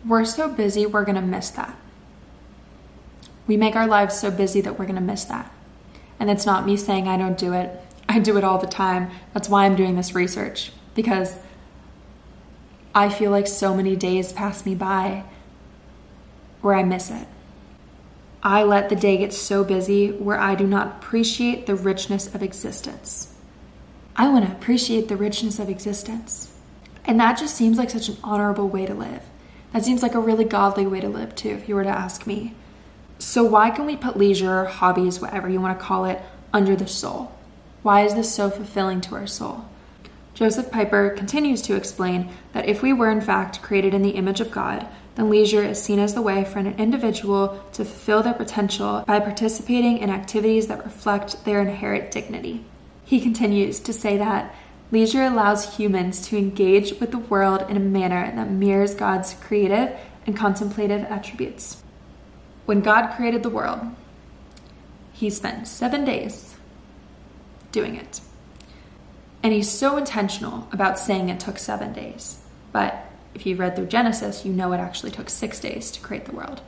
We're 0.06 0.24
so 0.24 0.48
busy, 0.48 0.86
we're 0.86 1.04
going 1.04 1.16
to 1.16 1.22
miss 1.22 1.50
that. 1.50 1.76
We 3.46 3.56
make 3.56 3.76
our 3.76 3.86
lives 3.86 4.18
so 4.18 4.30
busy 4.30 4.60
that 4.60 4.78
we're 4.78 4.86
going 4.86 4.94
to 4.94 5.00
miss 5.00 5.24
that. 5.24 5.52
And 6.18 6.30
it's 6.30 6.46
not 6.46 6.66
me 6.66 6.76
saying 6.76 7.08
I 7.08 7.16
don't 7.16 7.38
do 7.38 7.52
it, 7.52 7.80
I 8.08 8.18
do 8.18 8.36
it 8.36 8.44
all 8.44 8.58
the 8.58 8.66
time. 8.66 9.10
That's 9.34 9.48
why 9.48 9.64
I'm 9.64 9.76
doing 9.76 9.96
this 9.96 10.14
research, 10.14 10.72
because 10.94 11.36
I 12.94 13.08
feel 13.08 13.30
like 13.30 13.46
so 13.46 13.74
many 13.74 13.96
days 13.96 14.32
pass 14.32 14.66
me 14.66 14.74
by 14.74 15.24
where 16.60 16.74
I 16.74 16.82
miss 16.82 17.10
it. 17.10 17.26
I 18.42 18.62
let 18.62 18.88
the 18.88 18.96
day 18.96 19.18
get 19.18 19.32
so 19.32 19.64
busy 19.64 20.10
where 20.10 20.38
I 20.38 20.54
do 20.54 20.66
not 20.66 20.96
appreciate 20.96 21.66
the 21.66 21.74
richness 21.74 22.34
of 22.34 22.42
existence. 22.42 23.34
I 24.16 24.28
want 24.28 24.46
to 24.46 24.52
appreciate 24.52 25.08
the 25.08 25.16
richness 25.16 25.58
of 25.58 25.68
existence. 25.68 26.52
And 27.04 27.20
that 27.20 27.38
just 27.38 27.54
seems 27.54 27.78
like 27.78 27.90
such 27.90 28.08
an 28.08 28.16
honorable 28.24 28.68
way 28.68 28.86
to 28.86 28.94
live. 28.94 29.22
That 29.72 29.84
seems 29.84 30.02
like 30.02 30.14
a 30.14 30.20
really 30.20 30.44
godly 30.44 30.86
way 30.86 31.00
to 31.00 31.08
live, 31.08 31.34
too, 31.34 31.50
if 31.50 31.68
you 31.68 31.74
were 31.74 31.84
to 31.84 31.90
ask 31.90 32.26
me. 32.26 32.54
So, 33.18 33.44
why 33.44 33.70
can 33.70 33.86
we 33.86 33.96
put 33.96 34.16
leisure, 34.16 34.64
hobbies, 34.64 35.20
whatever 35.20 35.48
you 35.48 35.60
want 35.60 35.78
to 35.78 35.84
call 35.84 36.06
it, 36.06 36.20
under 36.52 36.74
the 36.74 36.86
soul? 36.86 37.32
Why 37.82 38.02
is 38.02 38.14
this 38.14 38.34
so 38.34 38.50
fulfilling 38.50 39.00
to 39.02 39.14
our 39.14 39.26
soul? 39.26 39.66
Joseph 40.40 40.70
Piper 40.70 41.10
continues 41.10 41.60
to 41.60 41.76
explain 41.76 42.30
that 42.54 42.66
if 42.66 42.80
we 42.80 42.94
were 42.94 43.10
in 43.10 43.20
fact 43.20 43.60
created 43.60 43.92
in 43.92 44.00
the 44.00 44.12
image 44.12 44.40
of 44.40 44.50
God, 44.50 44.86
then 45.14 45.28
leisure 45.28 45.62
is 45.62 45.82
seen 45.82 45.98
as 45.98 46.14
the 46.14 46.22
way 46.22 46.44
for 46.44 46.60
an 46.60 46.78
individual 46.78 47.62
to 47.74 47.84
fulfill 47.84 48.22
their 48.22 48.32
potential 48.32 49.04
by 49.06 49.20
participating 49.20 49.98
in 49.98 50.08
activities 50.08 50.66
that 50.68 50.82
reflect 50.82 51.44
their 51.44 51.60
inherent 51.60 52.10
dignity. 52.10 52.64
He 53.04 53.20
continues 53.20 53.80
to 53.80 53.92
say 53.92 54.16
that 54.16 54.54
leisure 54.90 55.24
allows 55.24 55.76
humans 55.76 56.26
to 56.28 56.38
engage 56.38 56.98
with 57.00 57.10
the 57.10 57.18
world 57.18 57.66
in 57.68 57.76
a 57.76 57.80
manner 57.80 58.34
that 58.34 58.50
mirrors 58.50 58.94
God's 58.94 59.34
creative 59.34 59.94
and 60.26 60.34
contemplative 60.34 61.04
attributes. 61.10 61.82
When 62.64 62.80
God 62.80 63.14
created 63.14 63.42
the 63.42 63.50
world, 63.50 63.80
he 65.12 65.28
spent 65.28 65.68
seven 65.68 66.06
days 66.06 66.56
doing 67.72 67.94
it. 67.94 68.22
And 69.42 69.52
he's 69.52 69.70
so 69.70 69.96
intentional 69.96 70.68
about 70.72 70.98
saying 70.98 71.28
it 71.28 71.40
took 71.40 71.58
seven 71.58 71.92
days. 71.92 72.40
But 72.72 73.06
if 73.34 73.46
you've 73.46 73.58
read 73.58 73.74
through 73.74 73.86
Genesis, 73.86 74.44
you 74.44 74.52
know 74.52 74.72
it 74.72 74.78
actually 74.78 75.12
took 75.12 75.30
six 75.30 75.58
days 75.60 75.90
to 75.92 76.00
create 76.00 76.26
the 76.26 76.34
world. 76.34 76.60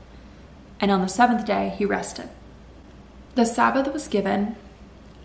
And 0.81 0.91
on 0.91 1.03
the 1.03 1.09
seventh 1.09 1.45
day, 1.47 1.75
he 1.77 1.85
rested. 1.85 2.29
The 3.35 3.45
Sabbath 3.45 3.93
was 3.93 4.09
given 4.09 4.57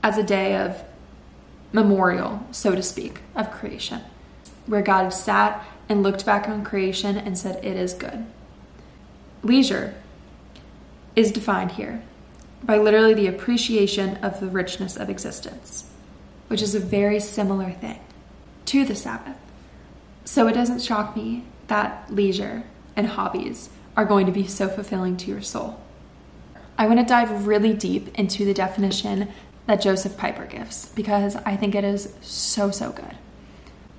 as 0.04 0.18
a 0.18 0.24
day 0.24 0.56
of 0.56 0.84
memorial, 1.72 2.46
so 2.52 2.76
to 2.76 2.84
speak, 2.84 3.22
of 3.36 3.52
creation, 3.52 4.02
where 4.66 4.82
God 4.82 5.10
sat 5.10 5.64
and 5.90 6.04
looked 6.04 6.26
back 6.26 6.48
on 6.48 6.64
creation 6.64 7.18
and 7.18 7.38
said, 7.38 7.64
It 7.64 7.78
is 7.78 7.94
good. 7.94 8.26
Leisure 9.42 9.96
is 11.16 11.32
defined 11.32 11.74
here 11.74 12.04
by 12.64 12.78
literally 12.78 13.14
the 13.14 13.28
appreciation 13.28 14.18
of 14.18 14.40
the 14.40 14.48
richness 14.48 14.98
of 14.98 15.10
existence 15.10 15.90
which 16.48 16.62
is 16.62 16.76
a 16.76 16.80
very 16.80 17.20
similar 17.20 17.72
thing 17.72 18.00
to 18.66 18.86
the 18.86 18.96
Sabbath. 18.96 19.38
So 20.26 20.48
it 20.48 20.54
doesn't 20.54 20.82
shock 20.82 21.16
me 21.16 21.46
that 21.68 22.14
leisure 22.14 22.64
and 22.96 23.08
hobbies 23.08 23.70
are 23.96 24.06
going 24.06 24.26
to 24.26 24.32
be 24.32 24.48
so 24.48 24.68
fulfilling 24.68 25.18
to 25.18 25.32
your 25.32 25.42
soul. 25.42 25.82
I 26.78 26.86
want 26.88 27.00
to 27.00 27.06
dive 27.06 27.48
really 27.48 27.74
deep 27.74 28.18
into 28.20 28.46
the 28.46 28.54
definition 28.54 29.30
that 29.66 29.82
Joseph 29.82 30.18
Piper 30.18 30.46
gives 30.46 30.90
because 30.90 31.36
I 31.38 31.56
think 31.56 31.76
it 31.76 31.84
is 31.84 32.14
so, 32.22 32.72
so 32.72 32.92
good. 32.92 33.18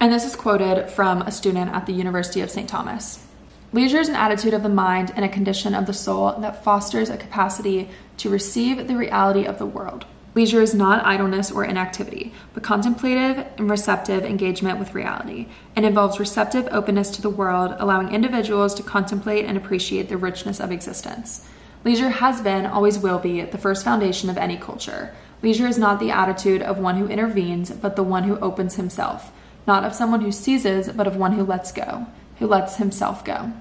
And 0.01 0.13
this 0.13 0.25
is 0.25 0.37
quoted 0.37 0.89
from 0.89 1.23
a 1.23 1.33
student 1.33 1.73
at 1.73 1.87
the 1.87 1.93
University 1.93 2.41
of 2.41 2.51
St. 2.51 2.69
Thomas. 2.69 3.27
Leisure 3.73 3.99
is 3.99 4.09
an 4.09 4.15
attitude 4.15 4.55
of 4.55 4.63
the 4.63 4.69
mind 4.69 5.13
and 5.17 5.25
a 5.25 5.29
condition 5.29 5.75
of 5.75 5.87
the 5.87 5.93
soul 5.93 6.33
that 6.39 6.65
fosters 6.65 7.11
a 7.11 7.17
capacity 7.17 7.91
to 8.19 8.31
receive 8.31 8.87
the 8.87 8.97
reality 8.97 9.45
of 9.45 9.59
the 9.59 9.67
world 9.67 10.07
Leisure 10.39 10.63
is 10.63 10.73
not 10.73 11.05
idleness 11.05 11.51
or 11.51 11.65
inactivity, 11.65 12.33
but 12.55 12.63
contemplative 12.63 13.45
and 13.57 13.69
receptive 13.69 14.23
engagement 14.23 14.79
with 14.79 14.95
reality, 14.95 15.49
and 15.75 15.85
involves 15.85 16.21
receptive 16.21 16.69
openness 16.71 17.11
to 17.11 17.21
the 17.21 17.29
world, 17.29 17.75
allowing 17.81 18.15
individuals 18.15 18.73
to 18.73 18.85
contemplate 18.85 19.45
and 19.45 19.57
appreciate 19.57 20.09
the 20.09 20.17
richness 20.17 20.61
of 20.61 20.71
existence. 20.71 21.45
Leisure 21.85 22.11
has 22.11 22.41
been, 22.41 22.67
always 22.67 23.01
will 23.01 23.19
be, 23.19 23.41
the 23.41 23.59
first 23.59 23.83
foundation 23.83 24.31
of 24.31 24.39
any 24.39 24.57
culture. 24.57 25.13
Leisure 25.43 25.67
is 25.67 25.77
not 25.77 25.99
the 25.99 26.13
attitude 26.13 26.63
of 26.63 26.79
one 26.79 26.99
who 26.99 27.09
intervenes, 27.09 27.73
but 27.73 27.97
the 27.97 28.05
one 28.05 28.23
who 28.23 28.39
opens 28.39 28.77
himself, 28.77 29.33
not 29.67 29.83
of 29.83 29.93
someone 29.93 30.21
who 30.21 30.31
seizes, 30.31 30.89
but 30.91 31.09
of 31.09 31.17
one 31.17 31.33
who 31.33 31.43
lets 31.43 31.73
go, 31.73 32.07
who 32.39 32.47
lets 32.47 32.77
himself 32.77 33.25
go. 33.25 33.53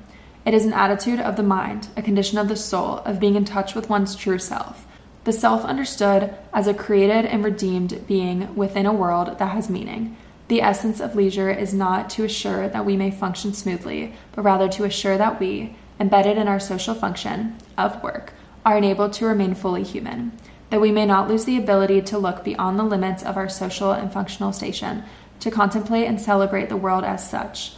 It 0.45 0.53
is 0.53 0.63
an 0.63 0.73
attitude 0.73 1.19
of 1.19 1.37
the 1.37 1.43
mind, 1.43 1.87
a 1.97 2.03
condition 2.03 2.37
of 2.37 2.49
the 2.49 2.55
soul, 2.55 2.99
of 2.99 3.19
being 3.19 3.33
in 3.33 3.45
touch 3.45 3.73
with 3.73 3.89
one's 3.89 4.15
true 4.15 4.37
self 4.37 4.86
the 5.27 5.33
self 5.33 5.65
understood 5.65 6.33
as 6.53 6.67
a 6.67 6.73
created 6.73 7.25
and 7.25 7.43
redeemed 7.43 8.07
being 8.07 8.55
within 8.55 8.85
a 8.85 8.93
world 8.93 9.37
that 9.37 9.47
has 9.47 9.69
meaning. 9.69 10.15
The 10.47 10.61
essence 10.61 11.01
of 11.01 11.17
leisure 11.17 11.51
is 11.51 11.73
not 11.73 12.09
to 12.11 12.23
assure 12.23 12.69
that 12.69 12.85
we 12.85 12.95
may 12.95 13.11
function 13.11 13.53
smoothly, 13.53 14.13
but 14.31 14.43
rather 14.43 14.69
to 14.69 14.85
assure 14.85 15.17
that 15.17 15.37
we, 15.37 15.75
embedded 15.99 16.37
in 16.37 16.47
our 16.47 16.61
social 16.61 16.95
function 16.95 17.57
of 17.77 18.01
work, 18.01 18.31
are 18.65 18.77
enabled 18.77 19.11
to 19.13 19.25
remain 19.25 19.53
fully 19.53 19.83
human, 19.83 20.31
that 20.69 20.79
we 20.79 20.93
may 20.93 21.05
not 21.05 21.27
lose 21.27 21.43
the 21.43 21.57
ability 21.57 22.03
to 22.03 22.17
look 22.17 22.45
beyond 22.45 22.79
the 22.79 22.85
limits 22.85 23.21
of 23.21 23.35
our 23.35 23.49
social 23.49 23.91
and 23.91 24.13
functional 24.13 24.53
station, 24.53 25.03
to 25.41 25.51
contemplate 25.51 26.07
and 26.07 26.21
celebrate 26.21 26.69
the 26.69 26.77
world 26.77 27.03
as 27.03 27.29
such, 27.29 27.73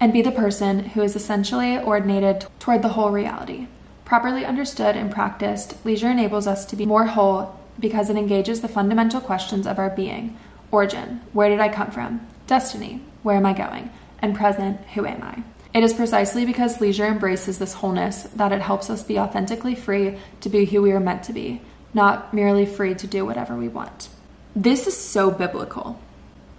and 0.00 0.12
be 0.12 0.22
the 0.22 0.32
person 0.32 0.80
who 0.80 1.02
is 1.02 1.14
essentially 1.14 1.78
ordinated 1.78 2.46
toward 2.58 2.82
the 2.82 2.88
whole 2.88 3.12
reality. 3.12 3.68
Properly 4.10 4.44
understood 4.44 4.96
and 4.96 5.08
practiced, 5.08 5.76
leisure 5.86 6.10
enables 6.10 6.48
us 6.48 6.64
to 6.64 6.74
be 6.74 6.84
more 6.84 7.06
whole 7.06 7.56
because 7.78 8.10
it 8.10 8.16
engages 8.16 8.60
the 8.60 8.66
fundamental 8.66 9.20
questions 9.20 9.68
of 9.68 9.78
our 9.78 9.90
being 9.90 10.36
origin, 10.72 11.20
where 11.32 11.48
did 11.48 11.60
I 11.60 11.68
come 11.68 11.92
from? 11.92 12.26
Destiny, 12.48 13.02
where 13.22 13.36
am 13.36 13.46
I 13.46 13.52
going? 13.52 13.88
And 14.20 14.34
present, 14.34 14.80
who 14.94 15.06
am 15.06 15.22
I? 15.22 15.44
It 15.72 15.84
is 15.84 15.94
precisely 15.94 16.44
because 16.44 16.80
leisure 16.80 17.06
embraces 17.06 17.60
this 17.60 17.74
wholeness 17.74 18.24
that 18.34 18.50
it 18.50 18.62
helps 18.62 18.90
us 18.90 19.04
be 19.04 19.16
authentically 19.16 19.76
free 19.76 20.18
to 20.40 20.48
be 20.48 20.64
who 20.64 20.82
we 20.82 20.90
are 20.90 20.98
meant 20.98 21.22
to 21.24 21.32
be, 21.32 21.62
not 21.94 22.34
merely 22.34 22.66
free 22.66 22.96
to 22.96 23.06
do 23.06 23.24
whatever 23.24 23.54
we 23.54 23.68
want. 23.68 24.08
This 24.56 24.88
is 24.88 24.96
so 24.96 25.30
biblical. 25.30 26.00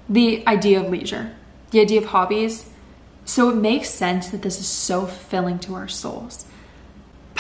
The 0.08 0.48
idea 0.48 0.80
of 0.80 0.90
leisure, 0.90 1.36
the 1.72 1.82
idea 1.82 2.00
of 2.00 2.08
hobbies. 2.08 2.70
So 3.26 3.50
it 3.50 3.58
makes 3.58 3.90
sense 3.90 4.30
that 4.30 4.42
this 4.42 4.58
is 4.62 4.68
so 4.68 5.02
fulfilling 5.02 5.60
to 5.60 5.76
our 5.76 5.90
souls. 5.90 6.46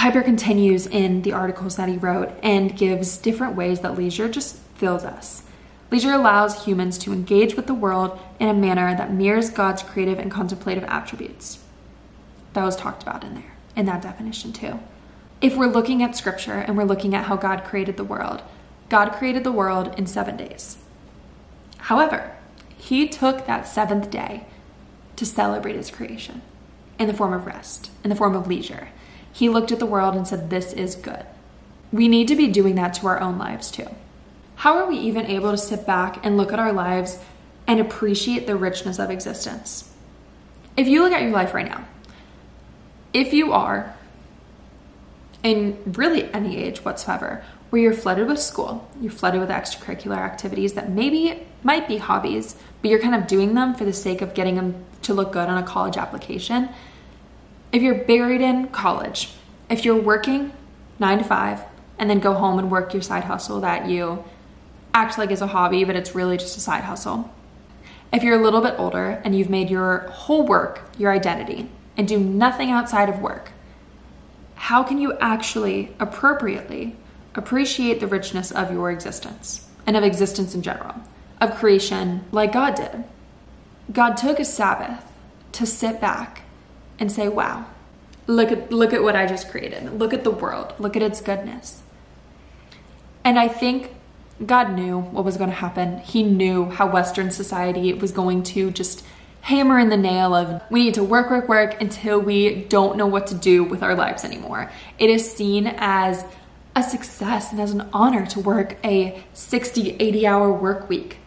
Piper 0.01 0.23
continues 0.23 0.87
in 0.87 1.21
the 1.21 1.31
articles 1.31 1.75
that 1.75 1.87
he 1.87 1.95
wrote 1.95 2.31
and 2.41 2.75
gives 2.75 3.17
different 3.17 3.55
ways 3.55 3.81
that 3.81 3.95
leisure 3.95 4.27
just 4.27 4.55
fills 4.73 5.03
us. 5.03 5.43
Leisure 5.91 6.13
allows 6.13 6.65
humans 6.65 6.97
to 6.97 7.13
engage 7.13 7.53
with 7.53 7.67
the 7.67 7.75
world 7.75 8.19
in 8.39 8.49
a 8.49 8.53
manner 8.55 8.95
that 8.95 9.13
mirrors 9.13 9.51
God's 9.51 9.83
creative 9.83 10.17
and 10.17 10.31
contemplative 10.31 10.85
attributes. 10.85 11.59
That 12.53 12.63
was 12.63 12.75
talked 12.75 13.03
about 13.03 13.23
in 13.23 13.35
there, 13.35 13.53
in 13.75 13.85
that 13.85 14.01
definition 14.01 14.51
too. 14.51 14.79
If 15.39 15.55
we're 15.55 15.67
looking 15.67 16.01
at 16.01 16.17
scripture 16.17 16.57
and 16.57 16.75
we're 16.75 16.83
looking 16.83 17.13
at 17.13 17.25
how 17.25 17.35
God 17.35 17.63
created 17.63 17.95
the 17.95 18.03
world, 18.03 18.41
God 18.89 19.11
created 19.11 19.43
the 19.43 19.51
world 19.51 19.93
in 19.99 20.07
seven 20.07 20.35
days. 20.35 20.79
However, 21.77 22.35
he 22.75 23.07
took 23.07 23.45
that 23.45 23.67
seventh 23.67 24.09
day 24.09 24.47
to 25.15 25.27
celebrate 25.27 25.75
his 25.75 25.91
creation 25.91 26.41
in 26.97 27.05
the 27.05 27.13
form 27.13 27.33
of 27.33 27.45
rest, 27.45 27.91
in 28.03 28.09
the 28.09 28.15
form 28.15 28.35
of 28.35 28.47
leisure. 28.47 28.89
He 29.33 29.49
looked 29.49 29.71
at 29.71 29.79
the 29.79 29.85
world 29.85 30.15
and 30.15 30.27
said, 30.27 30.49
This 30.49 30.73
is 30.73 30.95
good. 30.95 31.25
We 31.91 32.07
need 32.07 32.27
to 32.29 32.35
be 32.35 32.47
doing 32.47 32.75
that 32.75 32.93
to 32.95 33.07
our 33.07 33.19
own 33.19 33.37
lives 33.37 33.71
too. 33.71 33.87
How 34.57 34.77
are 34.77 34.87
we 34.87 34.97
even 34.97 35.25
able 35.25 35.51
to 35.51 35.57
sit 35.57 35.85
back 35.85 36.23
and 36.23 36.37
look 36.37 36.53
at 36.53 36.59
our 36.59 36.71
lives 36.71 37.19
and 37.67 37.79
appreciate 37.79 38.47
the 38.47 38.55
richness 38.55 38.99
of 38.99 39.09
existence? 39.09 39.91
If 40.77 40.87
you 40.87 41.03
look 41.03 41.13
at 41.13 41.21
your 41.21 41.31
life 41.31 41.53
right 41.53 41.67
now, 41.67 41.85
if 43.13 43.33
you 43.33 43.51
are 43.51 43.95
in 45.43 45.81
really 45.85 46.31
any 46.33 46.57
age 46.57 46.85
whatsoever, 46.85 47.43
where 47.71 47.81
you're 47.81 47.93
flooded 47.93 48.27
with 48.27 48.39
school, 48.39 48.89
you're 48.99 49.11
flooded 49.11 49.41
with 49.41 49.49
extracurricular 49.49 50.17
activities 50.17 50.73
that 50.73 50.89
maybe 50.89 51.41
might 51.63 51.87
be 51.87 51.97
hobbies, 51.97 52.55
but 52.81 52.91
you're 52.91 52.99
kind 52.99 53.15
of 53.15 53.27
doing 53.27 53.53
them 53.53 53.73
for 53.73 53.85
the 53.85 53.93
sake 53.93 54.21
of 54.21 54.33
getting 54.33 54.55
them 54.55 54.85
to 55.01 55.13
look 55.13 55.31
good 55.31 55.47
on 55.47 55.57
a 55.57 55.65
college 55.65 55.97
application. 55.97 56.69
If 57.71 57.81
you're 57.81 57.95
buried 57.95 58.41
in 58.41 58.67
college, 58.67 59.29
if 59.69 59.85
you're 59.85 59.95
working 59.95 60.51
nine 60.99 61.19
to 61.19 61.23
five 61.23 61.61
and 61.97 62.09
then 62.09 62.19
go 62.19 62.33
home 62.33 62.59
and 62.59 62.69
work 62.69 62.93
your 62.93 63.01
side 63.01 63.23
hustle 63.23 63.61
that 63.61 63.87
you 63.87 64.23
act 64.93 65.17
like 65.17 65.31
is 65.31 65.41
a 65.41 65.47
hobby, 65.47 65.85
but 65.85 65.95
it's 65.95 66.13
really 66.13 66.37
just 66.37 66.57
a 66.57 66.59
side 66.59 66.83
hustle. 66.83 67.33
If 68.11 68.23
you're 68.23 68.39
a 68.39 68.43
little 68.43 68.59
bit 68.59 68.75
older 68.77 69.21
and 69.23 69.37
you've 69.37 69.49
made 69.49 69.69
your 69.69 69.99
whole 70.09 70.45
work 70.45 70.81
your 70.97 71.13
identity 71.13 71.69
and 71.95 72.07
do 72.07 72.19
nothing 72.19 72.69
outside 72.69 73.07
of 73.07 73.19
work, 73.19 73.51
how 74.55 74.83
can 74.83 74.97
you 74.97 75.17
actually 75.19 75.95
appropriately 75.99 76.97
appreciate 77.35 78.01
the 78.01 78.07
richness 78.07 78.51
of 78.51 78.71
your 78.71 78.91
existence 78.91 79.69
and 79.87 79.95
of 79.95 80.03
existence 80.03 80.53
in 80.53 80.61
general, 80.61 80.95
of 81.39 81.55
creation 81.55 82.25
like 82.31 82.51
God 82.51 82.75
did? 82.75 83.05
God 83.93 84.17
took 84.17 84.39
a 84.39 84.45
Sabbath 84.45 85.09
to 85.53 85.65
sit 85.65 86.01
back 86.01 86.40
and 87.01 87.11
say, 87.11 87.27
wow, 87.27 87.65
look 88.27 88.51
at, 88.51 88.71
look 88.71 88.93
at 88.93 89.03
what 89.03 89.15
I 89.15 89.25
just 89.25 89.49
created. 89.49 89.99
Look 89.99 90.13
at 90.13 90.23
the 90.23 90.31
world. 90.31 90.73
Look 90.79 90.95
at 90.95 91.01
its 91.01 91.19
goodness. 91.19 91.81
And 93.23 93.37
I 93.37 93.47
think 93.47 93.91
God 94.45 94.73
knew 94.73 94.99
what 94.99 95.25
was 95.25 95.35
going 95.35 95.49
to 95.49 95.55
happen. 95.55 95.97
He 95.97 96.21
knew 96.21 96.65
how 96.69 96.89
Western 96.89 97.31
society 97.31 97.91
was 97.93 98.11
going 98.11 98.43
to 98.43 98.69
just 98.71 99.03
hammer 99.41 99.79
in 99.79 99.89
the 99.89 99.97
nail 99.97 100.35
of 100.35 100.61
we 100.69 100.83
need 100.83 100.93
to 100.93 101.03
work, 101.03 101.31
work, 101.31 101.49
work 101.49 101.81
until 101.81 102.19
we 102.19 102.63
don't 102.65 102.95
know 102.95 103.07
what 103.07 103.25
to 103.27 103.35
do 103.35 103.63
with 103.63 103.81
our 103.81 103.95
lives 103.95 104.23
anymore. 104.23 104.71
It 104.99 105.09
is 105.09 105.29
seen 105.29 105.65
as 105.65 106.23
a 106.75 106.83
success 106.83 107.51
and 107.51 107.59
as 107.59 107.71
an 107.71 107.89
honor 107.91 108.27
to 108.27 108.39
work 108.39 108.77
a 108.83 109.23
60, 109.33 109.95
80 109.99 110.27
hour 110.27 110.53
work 110.53 110.87
week. 110.87 111.17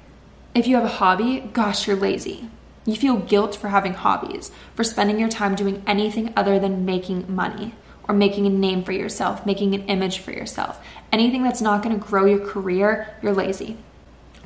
If 0.54 0.68
you 0.68 0.76
have 0.76 0.84
a 0.84 0.88
hobby, 0.88 1.50
gosh, 1.52 1.88
you're 1.88 1.96
lazy. 1.96 2.48
You 2.86 2.96
feel 2.96 3.16
guilt 3.16 3.56
for 3.56 3.68
having 3.68 3.94
hobbies, 3.94 4.50
for 4.74 4.84
spending 4.84 5.18
your 5.18 5.28
time 5.28 5.54
doing 5.54 5.82
anything 5.86 6.32
other 6.36 6.58
than 6.58 6.84
making 6.84 7.34
money 7.34 7.74
or 8.06 8.14
making 8.14 8.46
a 8.46 8.50
name 8.50 8.84
for 8.84 8.92
yourself, 8.92 9.46
making 9.46 9.74
an 9.74 9.86
image 9.86 10.18
for 10.18 10.32
yourself. 10.32 10.84
Anything 11.10 11.42
that's 11.42 11.62
not 11.62 11.82
going 11.82 11.98
to 11.98 12.06
grow 12.06 12.26
your 12.26 12.46
career, 12.46 13.14
you're 13.22 13.32
lazy. 13.32 13.78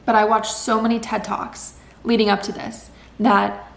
But 0.05 0.15
I 0.15 0.25
watched 0.25 0.53
so 0.53 0.81
many 0.81 1.01
TED 1.01 1.25
Talks 1.25 1.75
leading 2.05 2.31
up 2.31 2.43
to 2.43 2.53
this 2.53 2.91
that 3.19 3.71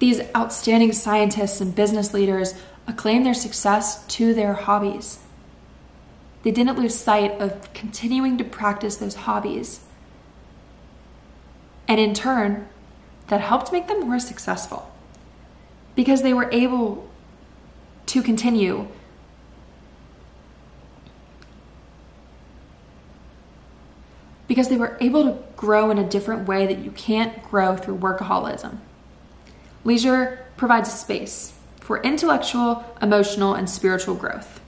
these 0.00 0.20
outstanding 0.34 0.92
scientists 0.92 1.60
and 1.60 1.74
business 1.74 2.12
leaders 2.12 2.54
acclaim 2.88 3.22
their 3.22 3.34
success 3.34 4.04
to 4.08 4.34
their 4.34 4.54
hobbies. 4.54 5.20
They 6.42 6.50
didn't 6.50 6.78
lose 6.78 6.96
sight 6.96 7.40
of 7.40 7.72
continuing 7.72 8.36
to 8.38 8.44
practice 8.44 8.96
those 8.96 9.14
hobbies. 9.14 9.80
And 11.86 12.00
in 12.00 12.14
turn, 12.14 12.68
that 13.32 13.40
helped 13.40 13.72
make 13.72 13.88
them 13.88 14.00
more 14.00 14.18
successful 14.18 14.92
because 15.94 16.20
they 16.20 16.34
were 16.34 16.50
able 16.52 17.08
to 18.04 18.22
continue 18.22 18.86
because 24.46 24.68
they 24.68 24.76
were 24.76 24.98
able 25.00 25.24
to 25.24 25.38
grow 25.56 25.90
in 25.90 25.96
a 25.96 26.06
different 26.06 26.46
way 26.46 26.66
that 26.66 26.80
you 26.80 26.90
can't 26.90 27.42
grow 27.42 27.74
through 27.74 27.96
workaholism. 27.96 28.76
Leisure 29.82 30.44
provides 30.58 30.90
a 30.90 30.92
space 30.92 31.58
for 31.80 32.02
intellectual, 32.02 32.84
emotional, 33.00 33.54
and 33.54 33.70
spiritual 33.70 34.14
growth. 34.14 34.60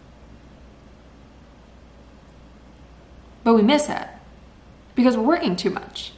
But 3.42 3.52
we 3.52 3.60
miss 3.60 3.90
it 3.90 4.08
because 4.94 5.18
we're 5.18 5.22
working 5.22 5.54
too 5.54 5.68
much. 5.68 6.12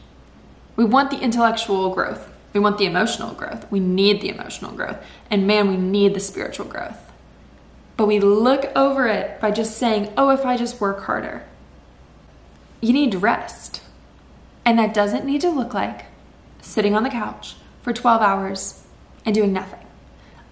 We 0.77 0.85
want 0.85 1.11
the 1.11 1.19
intellectual 1.19 1.93
growth. 1.93 2.35
We 2.57 2.61
want 2.61 2.79
the 2.79 2.87
emotional 2.87 3.35
growth. 3.35 3.71
We 3.71 3.81
need 3.81 4.23
the 4.23 4.31
emotional 4.31 4.73
growth. 4.73 5.05
And 5.31 5.47
man, 5.47 5.69
we 5.69 5.77
need 5.77 6.15
the 6.15 6.21
spiritual 6.21 6.65
growth. 6.65 7.13
But 7.99 8.07
we 8.07 8.19
look 8.19 8.65
over 8.75 9.07
it 9.07 9.39
by 9.41 9.51
just 9.51 9.77
saying, 9.77 10.11
oh, 10.17 10.31
if 10.31 10.47
I 10.47 10.57
just 10.57 10.81
work 10.81 11.03
harder 11.03 11.45
you 12.81 12.93
need 12.93 13.15
rest. 13.17 13.83
And 14.65 14.79
that 14.79 14.95
doesn't 14.95 15.25
need 15.25 15.41
to 15.43 15.51
look 15.51 15.75
like 15.75 16.07
sitting 16.61 16.95
on 16.95 17.03
the 17.03 17.11
couch 17.11 17.57
for 17.83 17.93
12 17.93 18.21
hours 18.21 18.83
and 19.25 19.35
doing 19.35 19.53
nothing. 19.53 19.87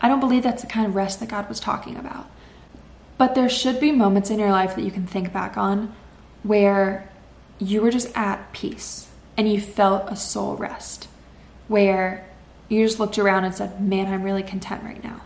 I 0.00 0.08
don't 0.08 0.20
believe 0.20 0.42
that's 0.42 0.62
the 0.62 0.68
kind 0.68 0.86
of 0.86 0.94
rest 0.94 1.20
that 1.20 1.28
God 1.28 1.48
was 1.48 1.60
talking 1.60 1.96
about. 1.96 2.26
But 3.16 3.34
there 3.34 3.48
should 3.48 3.80
be 3.80 3.92
moments 3.92 4.30
in 4.30 4.38
your 4.38 4.50
life 4.50 4.74
that 4.74 4.84
you 4.84 4.90
can 4.90 5.06
think 5.06 5.32
back 5.32 5.56
on 5.56 5.94
where 6.42 7.08
you 7.58 7.80
were 7.80 7.90
just 7.90 8.14
at 8.16 8.52
peace 8.52 9.08
and 9.36 9.50
you 9.50 9.60
felt 9.60 10.10
a 10.10 10.16
soul 10.16 10.56
rest, 10.56 11.08
where 11.68 12.26
you 12.68 12.84
just 12.84 12.98
looked 12.98 13.18
around 13.18 13.44
and 13.44 13.54
said, 13.54 13.80
Man, 13.80 14.12
I'm 14.12 14.22
really 14.22 14.42
content 14.42 14.82
right 14.82 15.02
now. 15.02 15.22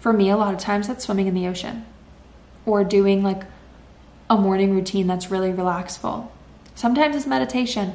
For 0.00 0.12
me, 0.12 0.30
a 0.30 0.36
lot 0.36 0.54
of 0.54 0.60
times 0.60 0.88
that's 0.88 1.04
swimming 1.04 1.26
in 1.26 1.34
the 1.34 1.46
ocean 1.46 1.84
or 2.64 2.84
doing 2.84 3.22
like 3.22 3.44
a 4.28 4.36
morning 4.36 4.74
routine 4.74 5.06
that's 5.06 5.30
really 5.30 5.52
relaxful. 5.52 6.32
Sometimes 6.74 7.16
it's 7.16 7.26
meditation. 7.26 7.94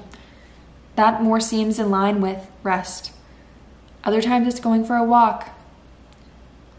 That 0.95 1.21
more 1.21 1.39
seems 1.39 1.79
in 1.79 1.89
line 1.89 2.21
with 2.21 2.47
rest. 2.63 3.11
Other 4.03 4.21
times 4.21 4.47
it's 4.47 4.59
going 4.59 4.83
for 4.85 4.95
a 4.95 5.03
walk. 5.03 5.49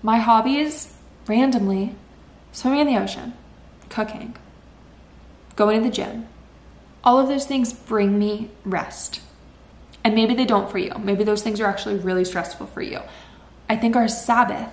My 0.03 0.19
hobbies, 0.19 0.95
randomly, 1.29 1.95
swimming 2.51 2.81
in 2.81 2.87
the 2.89 3.01
ocean, 3.01 3.35
cooking, 3.89 4.37
going 5.55 5.83
to 5.83 5.89
the 5.89 5.95
gym. 5.95 6.27
All 7.05 7.21
of 7.21 7.29
those 7.29 7.47
things 7.47 7.73
bring 7.73 8.19
me 8.19 8.51
rest. 8.65 9.21
And 10.05 10.15
maybe 10.15 10.35
they 10.35 10.45
don't 10.45 10.71
for 10.71 10.79
you. 10.79 10.93
Maybe 10.99 11.25
those 11.25 11.43
things 11.43 11.61
are 11.61 11.67
actually 11.67 11.97
really 11.97 12.25
stressful 12.25 12.67
for 12.69 12.83
you. 12.83 13.01
I 13.69 13.77
think 13.77 13.97
our 13.97 14.09
Sabbath 14.09 14.69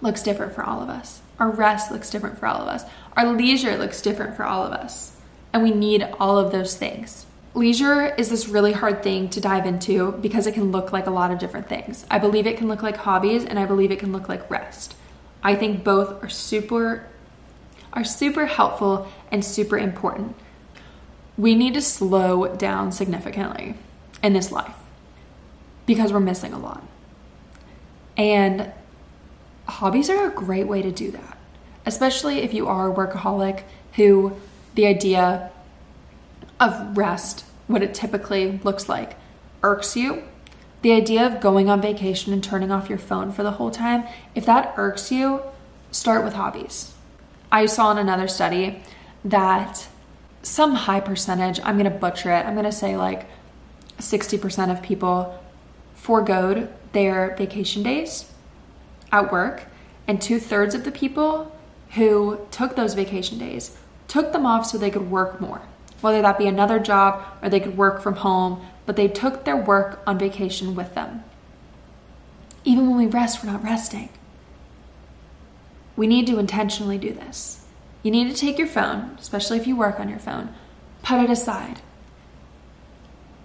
looks 0.00 0.22
different 0.22 0.54
for 0.54 0.64
all 0.64 0.82
of 0.82 0.88
us. 0.88 1.20
Our 1.38 1.50
rest 1.50 1.90
looks 1.90 2.10
different 2.10 2.38
for 2.38 2.46
all 2.46 2.60
of 2.60 2.68
us. 2.68 2.84
Our 3.16 3.32
leisure 3.32 3.76
looks 3.78 4.02
different 4.02 4.36
for 4.36 4.44
all 4.44 4.64
of 4.64 4.72
us. 4.72 5.16
And 5.52 5.62
we 5.62 5.70
need 5.70 6.06
all 6.20 6.38
of 6.38 6.52
those 6.52 6.76
things. 6.76 7.26
Leisure 7.54 8.14
is 8.14 8.28
this 8.28 8.48
really 8.48 8.72
hard 8.72 9.02
thing 9.02 9.28
to 9.30 9.40
dive 9.40 9.66
into 9.66 10.12
because 10.12 10.46
it 10.46 10.54
can 10.54 10.70
look 10.70 10.92
like 10.92 11.06
a 11.06 11.10
lot 11.10 11.32
of 11.32 11.38
different 11.38 11.68
things. 11.68 12.06
I 12.08 12.18
believe 12.18 12.46
it 12.46 12.58
can 12.58 12.68
look 12.68 12.82
like 12.82 12.98
hobbies 12.98 13.44
and 13.44 13.58
I 13.58 13.66
believe 13.66 13.90
it 13.90 13.98
can 13.98 14.12
look 14.12 14.28
like 14.28 14.48
rest. 14.50 14.94
I 15.42 15.56
think 15.56 15.82
both 15.82 16.22
are 16.22 16.28
super 16.28 17.06
are 17.92 18.04
super 18.04 18.46
helpful 18.46 19.08
and 19.32 19.44
super 19.44 19.76
important. 19.76 20.36
We 21.36 21.56
need 21.56 21.74
to 21.74 21.82
slow 21.82 22.54
down 22.54 22.92
significantly 22.92 23.74
in 24.22 24.32
this 24.32 24.52
life 24.52 24.76
because 25.86 26.12
we're 26.12 26.20
missing 26.20 26.52
a 26.52 26.58
lot. 26.58 26.86
And 28.16 28.72
hobbies 29.66 30.10
are 30.10 30.26
a 30.26 30.30
great 30.30 30.66
way 30.66 30.82
to 30.82 30.90
do 30.90 31.10
that, 31.10 31.38
especially 31.86 32.38
if 32.38 32.52
you 32.52 32.68
are 32.68 32.90
a 32.90 32.94
workaholic 32.94 33.62
who 33.94 34.32
the 34.74 34.86
idea 34.86 35.50
of 36.58 36.96
rest, 36.96 37.44
what 37.66 37.82
it 37.82 37.94
typically 37.94 38.60
looks 38.62 38.88
like, 38.88 39.16
irks 39.62 39.96
you. 39.96 40.22
The 40.82 40.92
idea 40.92 41.26
of 41.26 41.40
going 41.40 41.68
on 41.68 41.82
vacation 41.82 42.32
and 42.32 42.42
turning 42.42 42.70
off 42.70 42.88
your 42.88 42.98
phone 42.98 43.32
for 43.32 43.42
the 43.42 43.52
whole 43.52 43.70
time, 43.70 44.04
if 44.34 44.46
that 44.46 44.74
irks 44.76 45.10
you, 45.10 45.42
start 45.90 46.24
with 46.24 46.34
hobbies. 46.34 46.94
I 47.52 47.66
saw 47.66 47.90
in 47.90 47.98
another 47.98 48.28
study 48.28 48.82
that 49.24 49.88
some 50.42 50.74
high 50.74 51.00
percentage, 51.00 51.60
I'm 51.64 51.76
gonna 51.76 51.90
butcher 51.90 52.30
it, 52.30 52.46
I'm 52.46 52.54
gonna 52.54 52.72
say 52.72 52.96
like 52.96 53.26
60% 54.00 54.70
of 54.70 54.82
people 54.82 55.38
foregoed 55.94 56.68
their 56.92 57.36
vacation 57.36 57.82
days 57.82 58.32
at 59.12 59.30
work, 59.30 59.64
and 60.06 60.20
two 60.20 60.40
thirds 60.40 60.74
of 60.74 60.84
the 60.84 60.90
people 60.90 61.56
who 61.90 62.40
took 62.50 62.76
those 62.76 62.94
vacation 62.94 63.38
days 63.38 63.76
took 64.08 64.32
them 64.32 64.46
off 64.46 64.66
so 64.66 64.78
they 64.78 64.90
could 64.90 65.10
work 65.10 65.40
more, 65.40 65.62
whether 66.00 66.22
that 66.22 66.38
be 66.38 66.46
another 66.46 66.78
job 66.78 67.24
or 67.42 67.48
they 67.48 67.60
could 67.60 67.76
work 67.76 68.00
from 68.02 68.16
home, 68.16 68.64
but 68.86 68.96
they 68.96 69.08
took 69.08 69.44
their 69.44 69.56
work 69.56 70.02
on 70.06 70.18
vacation 70.18 70.74
with 70.74 70.94
them. 70.94 71.22
Even 72.64 72.88
when 72.88 72.96
we 72.96 73.06
rest, 73.06 73.42
we're 73.42 73.52
not 73.52 73.62
resting. 73.62 74.08
We 75.96 76.06
need 76.06 76.26
to 76.26 76.38
intentionally 76.38 76.98
do 76.98 77.12
this. 77.12 77.64
You 78.02 78.10
need 78.10 78.30
to 78.30 78.36
take 78.36 78.58
your 78.58 78.66
phone, 78.66 79.16
especially 79.20 79.58
if 79.58 79.66
you 79.66 79.76
work 79.76 80.00
on 80.00 80.08
your 80.08 80.18
phone, 80.18 80.54
put 81.02 81.20
it 81.20 81.30
aside, 81.30 81.80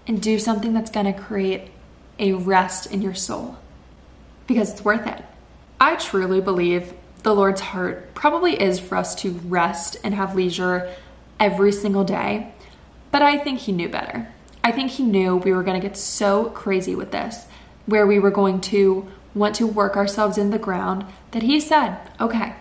and 0.08 0.22
do 0.22 0.40
something 0.40 0.74
that's 0.74 0.92
to 1.06 1.14
create 1.14 1.72
a 2.20 2.34
rest 2.34 2.92
in 2.92 3.02
your 3.02 3.14
soul 3.14 3.58
because 4.48 4.72
it's 4.72 4.86
worth 4.86 5.06
it. 5.08 5.24
I 5.80 5.96
truly 5.96 6.40
believe 6.40 6.94
the 7.24 7.36
Lord's 7.36 7.62
heart 7.62 8.14
probably 8.14 8.62
is 8.62 8.80
for 8.80 8.98
us 8.98 9.16
to 9.16 9.32
rest 9.32 9.98
and 10.04 10.14
have 10.14 10.36
leisure 10.36 10.94
every 11.40 11.72
single 11.72 12.04
day, 12.04 12.54
but 13.12 13.22
I 13.22 13.38
think 13.38 13.60
He 13.60 13.72
knew 13.72 13.90
better. 13.90 14.30
I 14.64 14.72
think 14.72 14.92
He 14.92 15.04
knew 15.04 15.38
we 15.38 15.52
were 15.52 15.64
to 15.80 15.86
get 15.86 15.98
so 15.98 16.46
crazy 16.52 16.96
with 16.96 17.12
this, 17.12 17.46
where 17.86 18.06
we 18.06 18.20
were 18.20 18.32
going 18.32 18.62
to 18.62 19.12
want 19.34 19.56
to 19.56 19.68
work 19.68 19.98
ourselves 19.98 20.38
in 20.38 20.52
the 20.52 20.60
ground, 20.60 21.06
that 21.32 21.44
He 21.44 21.60
said, 21.60 21.98
okay, 22.22 22.54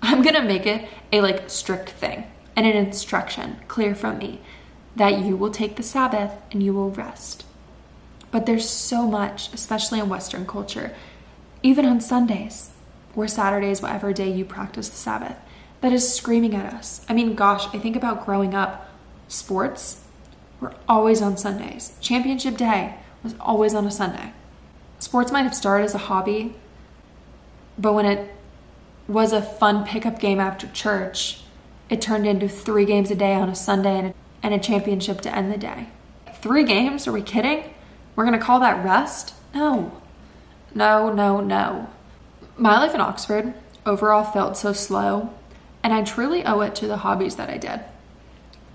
I'm 0.00 0.22
to 0.34 0.42
make 0.42 0.66
it 0.66 0.88
a 1.12 1.20
like 1.20 1.50
strict 1.50 1.90
thing 1.90 2.24
and 2.56 2.66
an 2.66 2.76
instruction 2.76 3.56
clear 3.68 3.94
from 3.94 4.18
me 4.18 4.40
that 4.98 5.24
you 5.24 5.36
will 5.36 5.50
take 5.50 5.76
the 5.76 5.82
Sabbath 5.82 6.32
and 6.50 6.62
you 6.62 6.74
will 6.74 6.90
rest. 6.90 7.44
But 8.30 8.46
there's 8.46 8.68
so 8.68 9.06
much, 9.06 9.52
especially 9.54 10.00
in 10.00 10.08
Western 10.08 10.46
culture, 10.46 10.94
even 11.62 11.86
on 11.86 12.00
Sundays 12.00 12.70
or 13.14 13.26
Saturdays, 13.26 13.80
whatever 13.80 14.12
day 14.12 14.30
you 14.30 14.44
practice 14.44 14.88
the 14.88 14.96
Sabbath, 14.96 15.36
that 15.80 15.92
is 15.92 16.12
screaming 16.14 16.54
at 16.54 16.74
us. 16.74 17.06
I 17.08 17.14
mean, 17.14 17.34
gosh, 17.34 17.72
I 17.72 17.78
think 17.78 17.96
about 17.96 18.26
growing 18.26 18.54
up, 18.54 18.88
sports 19.28 20.02
were 20.60 20.74
always 20.88 21.22
on 21.22 21.36
Sundays. 21.36 21.96
Championship 22.00 22.56
day 22.56 22.96
was 23.22 23.36
always 23.40 23.74
on 23.74 23.86
a 23.86 23.90
Sunday. 23.90 24.32
Sports 24.98 25.30
might 25.30 25.42
have 25.42 25.54
started 25.54 25.84
as 25.84 25.94
a 25.94 25.98
hobby, 25.98 26.56
but 27.78 27.92
when 27.92 28.04
it 28.04 28.34
was 29.06 29.32
a 29.32 29.40
fun 29.40 29.86
pickup 29.86 30.18
game 30.18 30.40
after 30.40 30.66
church, 30.66 31.42
it 31.88 32.00
turned 32.00 32.26
into 32.26 32.48
three 32.48 32.84
games 32.84 33.12
a 33.12 33.14
day 33.14 33.34
on 33.34 33.48
a 33.48 33.54
Sunday 33.54 33.98
and 33.98 34.14
and 34.42 34.54
a 34.54 34.58
championship 34.58 35.20
to 35.22 35.34
end 35.34 35.52
the 35.52 35.58
day. 35.58 35.88
Three 36.34 36.64
games? 36.64 37.06
Are 37.06 37.12
we 37.12 37.22
kidding? 37.22 37.74
We're 38.14 38.24
gonna 38.24 38.38
call 38.38 38.60
that 38.60 38.84
rest? 38.84 39.34
No. 39.54 40.00
No, 40.74 41.12
no, 41.12 41.40
no. 41.40 41.88
My 42.56 42.78
life 42.78 42.94
in 42.94 43.00
Oxford 43.00 43.54
overall 43.86 44.24
felt 44.24 44.56
so 44.56 44.72
slow, 44.72 45.30
and 45.82 45.92
I 45.92 46.02
truly 46.02 46.44
owe 46.44 46.60
it 46.60 46.74
to 46.76 46.86
the 46.86 46.98
hobbies 46.98 47.36
that 47.36 47.50
I 47.50 47.56
did. 47.58 47.80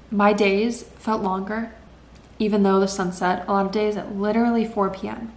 My 0.09 0.33
days 0.33 0.83
felt 0.83 1.21
longer, 1.21 1.73
even 2.39 2.63
though 2.63 2.79
the 2.79 2.87
sun 2.87 3.11
set 3.11 3.47
a 3.47 3.51
lot 3.51 3.65
of 3.65 3.71
days 3.71 3.97
at 3.97 4.15
literally 4.15 4.65
4 4.65 4.89
p.m. 4.89 5.31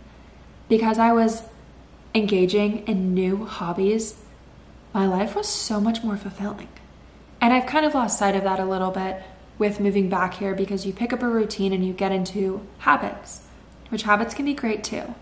Because 0.68 0.98
I 0.98 1.12
was 1.12 1.42
engaging 2.14 2.86
in 2.86 3.14
new 3.14 3.44
hobbies, 3.44 4.16
my 4.92 5.06
life 5.06 5.36
was 5.36 5.48
so 5.48 5.80
much 5.80 6.02
more 6.02 6.16
fulfilling. 6.16 6.68
And 7.40 7.52
I've 7.52 7.66
kind 7.66 7.84
of 7.84 7.94
lost 7.94 8.18
sight 8.18 8.34
of 8.34 8.44
that 8.44 8.58
a 8.58 8.64
little 8.64 8.90
bit 8.90 9.22
with 9.58 9.80
moving 9.80 10.08
back 10.08 10.34
here 10.34 10.54
because 10.54 10.84
you 10.84 10.92
pick 10.92 11.12
up 11.12 11.22
a 11.22 11.28
routine 11.28 11.72
and 11.72 11.84
you 11.84 11.92
get 11.92 12.12
into 12.12 12.66
habits, 12.78 13.42
which 13.88 14.02
habits 14.02 14.34
can 14.34 14.44
be 14.44 14.54
great 14.54 14.84
too. 14.84 15.14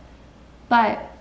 But 0.68 1.12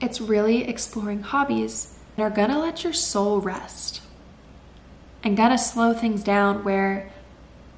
it's 0.00 0.20
really 0.20 0.66
exploring 0.68 1.22
hobbies 1.22 1.98
that 2.16 2.22
are 2.22 2.30
gonna 2.30 2.58
let 2.58 2.84
your 2.84 2.92
soul 2.92 3.40
rest 3.40 4.00
and 5.22 5.36
gonna 5.36 5.58
slow 5.58 5.92
things 5.92 6.22
down 6.22 6.64
where 6.64 7.12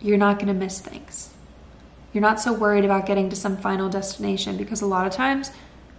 you're 0.00 0.18
not 0.18 0.38
gonna 0.38 0.54
miss 0.54 0.80
things. 0.80 1.30
You're 2.12 2.22
not 2.22 2.40
so 2.40 2.52
worried 2.52 2.84
about 2.84 3.06
getting 3.06 3.28
to 3.30 3.36
some 3.36 3.56
final 3.56 3.88
destination 3.88 4.56
because 4.56 4.82
a 4.82 4.86
lot 4.86 5.06
of 5.06 5.12
times 5.12 5.50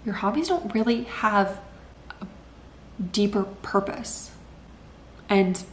your 0.05 0.15
hobbies 0.15 0.47
don't 0.47 0.73
really 0.73 1.03
have 1.03 1.59
a 2.21 2.25
deeper 3.11 3.43
purpose. 3.61 4.31
And 5.27 5.63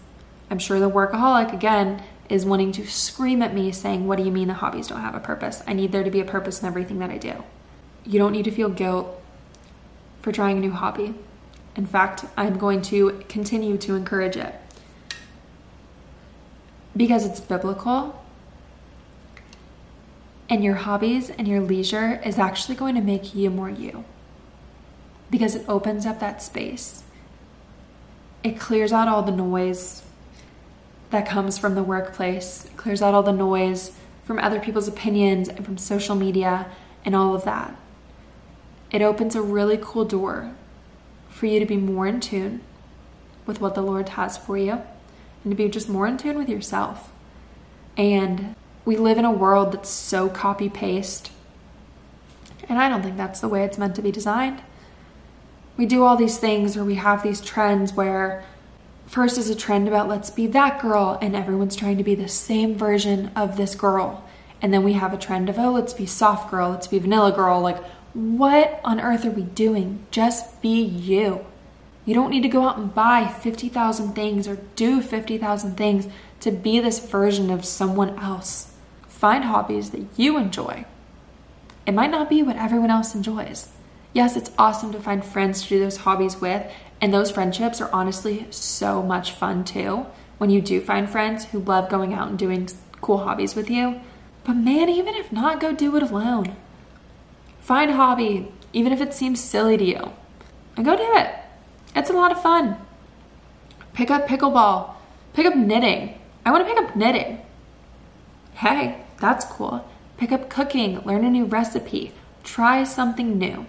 I'm 0.50 0.58
sure 0.58 0.80
the 0.80 0.90
workaholic, 0.90 1.52
again, 1.52 2.02
is 2.30 2.46
wanting 2.46 2.70
to 2.70 2.86
scream 2.86 3.42
at 3.42 3.52
me 3.52 3.72
saying, 3.72 4.06
What 4.06 4.16
do 4.16 4.24
you 4.24 4.30
mean 4.30 4.48
the 4.48 4.54
hobbies 4.54 4.86
don't 4.86 5.00
have 5.00 5.14
a 5.14 5.20
purpose? 5.20 5.62
I 5.66 5.74
need 5.74 5.92
there 5.92 6.04
to 6.04 6.10
be 6.10 6.20
a 6.20 6.24
purpose 6.24 6.62
in 6.62 6.66
everything 6.66 7.00
that 7.00 7.10
I 7.10 7.18
do. 7.18 7.44
You 8.06 8.18
don't 8.18 8.32
need 8.32 8.44
to 8.44 8.50
feel 8.50 8.70
guilt 8.70 9.20
for 10.22 10.32
trying 10.32 10.56
a 10.56 10.60
new 10.60 10.70
hobby. 10.70 11.14
In 11.76 11.86
fact, 11.86 12.24
I'm 12.36 12.56
going 12.56 12.82
to 12.82 13.24
continue 13.28 13.76
to 13.78 13.96
encourage 13.96 14.36
it 14.36 14.54
because 16.96 17.26
it's 17.26 17.40
biblical. 17.40 18.24
And 20.48 20.64
your 20.64 20.74
hobbies 20.74 21.30
and 21.30 21.46
your 21.46 21.60
leisure 21.60 22.20
is 22.24 22.38
actually 22.38 22.74
going 22.74 22.96
to 22.96 23.00
make 23.00 23.34
you 23.34 23.50
more 23.50 23.70
you 23.70 24.04
because 25.30 25.54
it 25.54 25.64
opens 25.68 26.06
up 26.06 26.18
that 26.20 26.42
space. 26.42 27.04
It 28.42 28.58
clears 28.58 28.92
out 28.92 29.06
all 29.06 29.22
the 29.22 29.32
noise 29.32 30.02
that 31.10 31.26
comes 31.26 31.58
from 31.58 31.74
the 31.74 31.82
workplace, 31.82 32.64
it 32.64 32.76
clears 32.76 33.02
out 33.02 33.14
all 33.14 33.22
the 33.22 33.32
noise 33.32 33.92
from 34.24 34.38
other 34.38 34.60
people's 34.60 34.88
opinions 34.88 35.48
and 35.48 35.64
from 35.64 35.76
social 35.76 36.14
media 36.14 36.66
and 37.04 37.16
all 37.16 37.34
of 37.34 37.44
that 37.44 37.76
it 38.90 39.02
opens 39.02 39.34
a 39.34 39.42
really 39.42 39.78
cool 39.80 40.04
door 40.04 40.52
for 41.28 41.46
you 41.46 41.60
to 41.60 41.66
be 41.66 41.76
more 41.76 42.06
in 42.06 42.20
tune 42.20 42.60
with 43.46 43.60
what 43.60 43.74
the 43.74 43.82
Lord 43.82 44.10
has 44.10 44.36
for 44.36 44.58
you 44.58 44.82
and 45.42 45.50
to 45.50 45.54
be 45.54 45.68
just 45.68 45.88
more 45.88 46.06
in 46.06 46.18
tune 46.18 46.36
with 46.36 46.48
yourself. 46.48 47.10
And 47.96 48.54
we 48.84 48.96
live 48.96 49.18
in 49.18 49.24
a 49.24 49.30
world 49.30 49.72
that's 49.72 49.88
so 49.88 50.28
copy 50.28 50.68
paste. 50.68 51.30
And 52.68 52.78
I 52.78 52.88
don't 52.88 53.02
think 53.02 53.16
that's 53.16 53.40
the 53.40 53.48
way 53.48 53.64
it's 53.64 53.78
meant 53.78 53.94
to 53.96 54.02
be 54.02 54.12
designed. 54.12 54.62
We 55.76 55.86
do 55.86 56.04
all 56.04 56.16
these 56.16 56.38
things 56.38 56.76
or 56.76 56.84
we 56.84 56.96
have 56.96 57.22
these 57.22 57.40
trends 57.40 57.92
where 57.94 58.44
first 59.10 59.36
is 59.36 59.50
a 59.50 59.56
trend 59.56 59.88
about 59.88 60.08
let's 60.08 60.30
be 60.30 60.46
that 60.46 60.80
girl 60.80 61.18
and 61.20 61.34
everyone's 61.34 61.74
trying 61.74 61.98
to 61.98 62.04
be 62.04 62.14
the 62.14 62.28
same 62.28 62.76
version 62.76 63.28
of 63.34 63.56
this 63.56 63.74
girl. 63.74 64.24
And 64.62 64.72
then 64.72 64.84
we 64.84 64.92
have 64.92 65.12
a 65.12 65.18
trend 65.18 65.48
of 65.48 65.58
oh 65.58 65.72
let's 65.72 65.92
be 65.92 66.06
soft 66.06 66.48
girl, 66.50 66.70
let's 66.70 66.86
be 66.86 67.00
vanilla 67.00 67.32
girl, 67.32 67.60
like 67.60 67.82
what 68.14 68.80
on 68.84 69.00
earth 69.00 69.26
are 69.26 69.30
we 69.30 69.42
doing? 69.42 70.06
Just 70.12 70.62
be 70.62 70.80
you. 70.80 71.44
You 72.04 72.14
don't 72.14 72.30
need 72.30 72.42
to 72.42 72.48
go 72.48 72.62
out 72.62 72.78
and 72.78 72.94
buy 72.94 73.26
50,000 73.26 74.14
things 74.14 74.46
or 74.46 74.58
do 74.76 75.02
50,000 75.02 75.76
things 75.76 76.06
to 76.40 76.52
be 76.52 76.78
this 76.78 77.04
version 77.04 77.50
of 77.50 77.64
someone 77.64 78.16
else. 78.18 78.72
Find 79.08 79.44
hobbies 79.44 79.90
that 79.90 80.06
you 80.16 80.38
enjoy. 80.38 80.86
It 81.84 81.92
might 81.92 82.10
not 82.10 82.28
be 82.28 82.44
what 82.44 82.56
everyone 82.56 82.90
else 82.90 83.14
enjoys. 83.14 83.70
Yes, 84.12 84.36
it's 84.36 84.50
awesome 84.56 84.92
to 84.92 85.00
find 85.00 85.24
friends 85.24 85.62
to 85.62 85.68
do 85.68 85.80
those 85.80 85.98
hobbies 85.98 86.40
with, 86.40 86.70
and 87.00 87.12
those 87.12 87.30
friendships 87.30 87.80
are 87.80 87.90
honestly 87.92 88.46
so 88.50 89.02
much 89.02 89.32
fun 89.32 89.64
too 89.64 90.06
when 90.38 90.50
you 90.50 90.60
do 90.60 90.80
find 90.80 91.08
friends 91.08 91.46
who 91.46 91.58
love 91.60 91.88
going 91.88 92.12
out 92.12 92.28
and 92.28 92.38
doing 92.38 92.68
cool 93.00 93.18
hobbies 93.18 93.54
with 93.54 93.70
you. 93.70 94.00
But 94.44 94.54
man, 94.54 94.88
even 94.88 95.14
if 95.14 95.32
not, 95.32 95.60
go 95.60 95.72
do 95.72 95.96
it 95.96 96.02
alone. 96.02 96.56
Find 97.60 97.90
a 97.90 97.96
hobby, 97.96 98.50
even 98.72 98.92
if 98.92 99.00
it 99.00 99.14
seems 99.14 99.40
silly 99.40 99.76
to 99.76 99.84
you, 99.84 100.12
and 100.76 100.84
go 100.84 100.96
do 100.96 101.16
it. 101.16 101.34
It's 101.94 102.10
a 102.10 102.14
lot 102.14 102.32
of 102.32 102.42
fun. 102.42 102.76
Pick 103.92 104.10
up 104.10 104.26
pickleball, 104.26 104.94
pick 105.34 105.46
up 105.46 105.56
knitting. 105.56 106.18
I 106.44 106.50
want 106.50 106.66
to 106.66 106.72
pick 106.72 106.82
up 106.82 106.96
knitting. 106.96 107.42
Hey, 108.54 109.04
that's 109.20 109.44
cool. 109.44 109.88
Pick 110.16 110.32
up 110.32 110.48
cooking, 110.48 111.00
learn 111.04 111.24
a 111.24 111.30
new 111.30 111.44
recipe, 111.44 112.12
try 112.44 112.84
something 112.84 113.38
new. 113.38 113.66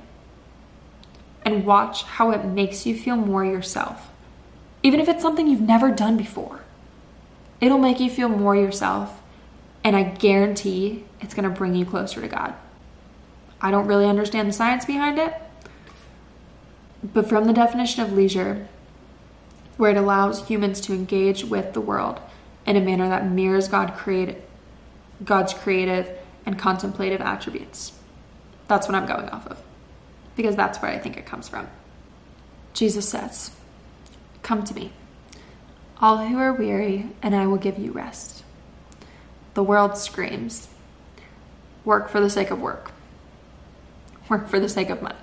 And 1.44 1.66
watch 1.66 2.04
how 2.04 2.32
it 2.32 2.46
makes 2.46 2.86
you 2.86 2.96
feel 2.96 3.16
more 3.16 3.44
yourself. 3.44 4.12
Even 4.84 5.00
if 5.00 5.10
it's 5.10 5.22
something 5.22 5.48
you've 5.48 5.62
never 5.62 5.92
done 5.92 6.18
before, 6.18 6.62
it'll 7.60 7.78
make 7.78 8.00
you 8.00 8.10
feel 8.10 8.30
more 8.30 8.56
yourself, 8.56 9.22
and 9.84 9.96
I 9.96 10.04
guarantee 10.04 11.04
it's 11.20 11.34
gonna 11.34 11.50
bring 11.50 11.76
you 11.76 11.86
closer 11.86 12.22
to 12.22 12.28
God. 12.28 12.54
I 13.60 13.72
don't 13.72 13.88
really 13.88 14.06
understand 14.08 14.48
the 14.48 14.54
science 14.54 14.86
behind 14.86 15.20
it, 15.20 15.34
but 17.04 17.28
from 17.30 17.46
the 17.46 17.54
definition 17.54 18.04
of 18.04 18.14
leisure, 18.14 18.68
where 19.78 19.92
it 19.92 19.98
allows 19.98 20.48
humans 20.48 20.82
to 20.82 20.94
engage 20.94 21.44
with 21.44 21.74
the 21.74 21.82
world 21.82 22.20
in 22.66 22.76
a 22.76 22.82
manner 22.82 23.10
that 23.10 23.30
mirrors 23.30 23.68
God 23.68 23.96
created, 23.96 24.42
God's 25.24 25.54
creative 25.54 26.10
and 26.46 26.58
contemplative 26.58 27.22
attributes. 27.22 27.94
That's 28.68 28.88
what 28.88 28.96
I'm 28.96 29.08
going 29.08 29.30
off 29.30 29.48
of 29.48 29.62
because 30.36 30.56
that's 30.56 30.82
where 30.82 30.92
I 30.92 30.98
think 30.98 31.18
it 31.18 31.26
comes 31.26 31.50
from. 31.50 31.68
Jesus 32.74 33.08
says, 33.08 33.52
Come 34.44 34.64
to 34.64 34.74
me, 34.74 34.92
all 36.00 36.26
who 36.26 36.38
are 36.38 36.54
weary, 36.54 37.08
and 37.22 37.36
I 37.36 37.48
will 37.48 37.58
give 37.58 37.78
you 37.78 37.92
rest. 37.92 38.44
The 39.54 39.64
world 39.64 39.98
screams, 39.98 40.70
Work 41.84 42.10
for 42.10 42.22
the 42.22 42.30
sake 42.30 42.52
of 42.52 42.62
work, 42.62 42.92
work 44.30 44.48
for 44.48 44.60
the 44.60 44.70
sake 44.70 44.90
of 44.90 45.02
money. 45.02 45.16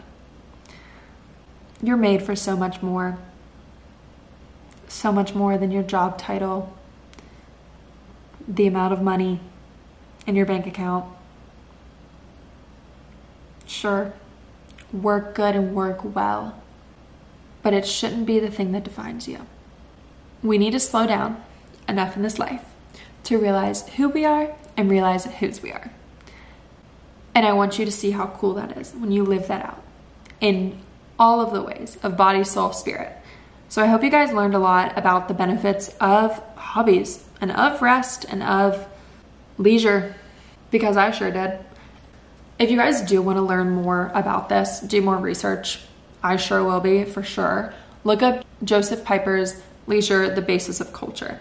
You're 1.80 1.96
made 1.96 2.22
for 2.22 2.34
so 2.34 2.56
much 2.56 2.82
more, 2.82 3.16
so 4.88 5.12
much 5.12 5.34
more 5.34 5.56
than 5.56 5.70
your 5.70 5.84
job 5.84 6.18
title, 6.18 6.76
the 8.48 8.66
amount 8.66 8.92
of 8.92 9.00
money 9.00 9.40
in 10.26 10.34
your 10.34 10.46
bank 10.46 10.66
account. 10.66 11.04
Sure, 13.66 14.12
work 14.92 15.34
good 15.34 15.54
and 15.54 15.74
work 15.74 16.14
well, 16.14 16.60
but 17.62 17.74
it 17.74 17.86
shouldn't 17.86 18.26
be 18.26 18.38
the 18.38 18.50
thing 18.50 18.72
that 18.72 18.84
defines 18.84 19.28
you. 19.28 19.46
We 20.42 20.58
need 20.58 20.72
to 20.72 20.80
slow 20.80 21.06
down 21.06 21.42
enough 21.88 22.16
in 22.16 22.22
this 22.22 22.38
life 22.38 22.64
to 23.24 23.38
realize 23.38 23.88
who 23.90 24.08
we 24.08 24.24
are 24.24 24.54
and 24.76 24.90
realize 24.90 25.24
whose 25.24 25.62
we 25.62 25.72
are. 25.72 25.90
And 27.34 27.46
I 27.46 27.52
want 27.52 27.78
you 27.78 27.84
to 27.84 27.92
see 27.92 28.12
how 28.12 28.28
cool 28.28 28.54
that 28.54 28.76
is 28.76 28.92
when 28.92 29.12
you 29.12 29.22
live 29.24 29.48
that 29.48 29.64
out 29.64 29.82
in 30.40 30.78
all 31.18 31.40
of 31.40 31.52
the 31.52 31.62
ways 31.62 31.98
of 32.02 32.16
body, 32.16 32.44
soul, 32.44 32.72
spirit. 32.72 33.12
So 33.68 33.82
I 33.82 33.86
hope 33.86 34.02
you 34.02 34.10
guys 34.10 34.32
learned 34.32 34.54
a 34.54 34.58
lot 34.58 34.96
about 34.96 35.28
the 35.28 35.34
benefits 35.34 35.88
of 36.00 36.42
hobbies 36.56 37.24
and 37.40 37.52
of 37.52 37.82
rest 37.82 38.24
and 38.28 38.42
of 38.42 38.86
leisure 39.58 40.14
because 40.70 40.96
I 40.96 41.10
sure 41.10 41.30
did. 41.30 41.58
If 42.58 42.72
you 42.72 42.76
guys 42.76 43.02
do 43.02 43.22
want 43.22 43.36
to 43.36 43.42
learn 43.42 43.70
more 43.70 44.10
about 44.14 44.48
this, 44.48 44.80
do 44.80 45.00
more 45.00 45.16
research. 45.16 45.80
I 46.24 46.36
sure 46.36 46.64
will 46.64 46.80
be 46.80 47.04
for 47.04 47.22
sure. 47.22 47.72
Look 48.02 48.20
up 48.20 48.44
Josef 48.64 49.04
Pieper's 49.04 49.62
Leisure, 49.86 50.34
the 50.34 50.42
Basis 50.42 50.80
of 50.80 50.92
Culture. 50.92 51.40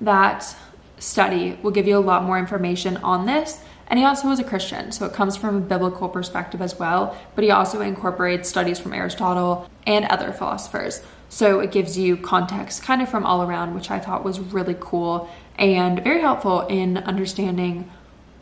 That 0.00 0.54
study 0.98 1.58
will 1.62 1.72
give 1.72 1.88
you 1.88 1.98
a 1.98 2.00
lot 2.00 2.22
more 2.22 2.38
information 2.38 2.96
on 2.98 3.26
this. 3.26 3.60
And 3.88 3.98
he 3.98 4.04
also 4.04 4.28
was 4.28 4.38
a 4.38 4.44
Christian, 4.44 4.92
so 4.92 5.04
it 5.04 5.12
comes 5.12 5.36
from 5.36 5.56
a 5.56 5.60
biblical 5.60 6.08
perspective 6.08 6.60
as 6.60 6.78
well, 6.78 7.16
but 7.34 7.44
he 7.44 7.50
also 7.50 7.80
incorporates 7.80 8.48
studies 8.48 8.80
from 8.80 8.92
Aristotle 8.92 9.70
and 9.86 10.04
other 10.06 10.32
philosophers. 10.32 11.02
So 11.28 11.60
it 11.60 11.70
gives 11.72 11.98
you 11.98 12.16
context 12.16 12.82
kind 12.82 13.02
of 13.02 13.08
from 13.08 13.24
all 13.24 13.42
around, 13.42 13.74
which 13.74 13.90
I 13.90 13.98
thought 13.98 14.24
was 14.24 14.38
really 14.40 14.76
cool 14.78 15.28
and 15.56 16.02
very 16.02 16.20
helpful 16.20 16.62
in 16.62 16.98
understanding 16.98 17.90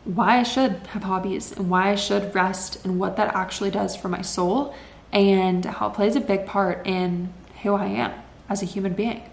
why 0.05 0.39
I 0.39 0.43
should 0.43 0.73
have 0.87 1.03
hobbies 1.03 1.51
and 1.51 1.69
why 1.69 1.91
I 1.91 1.95
should 1.95 2.33
rest 2.33 2.83
and 2.85 2.99
what 2.99 3.17
that 3.17 3.35
actually 3.35 3.71
does 3.71 3.95
for 3.95 4.07
my 4.07 4.21
soul 4.21 4.73
and 5.11 5.65
how 5.65 5.87
it 5.87 5.93
plays 5.93 6.15
a 6.15 6.21
big 6.21 6.45
part 6.45 6.85
in 6.85 7.33
who 7.63 7.73
I 7.73 7.87
am 7.87 8.13
as 8.47 8.61
a 8.61 8.65
human 8.65 8.93
being. 8.93 9.23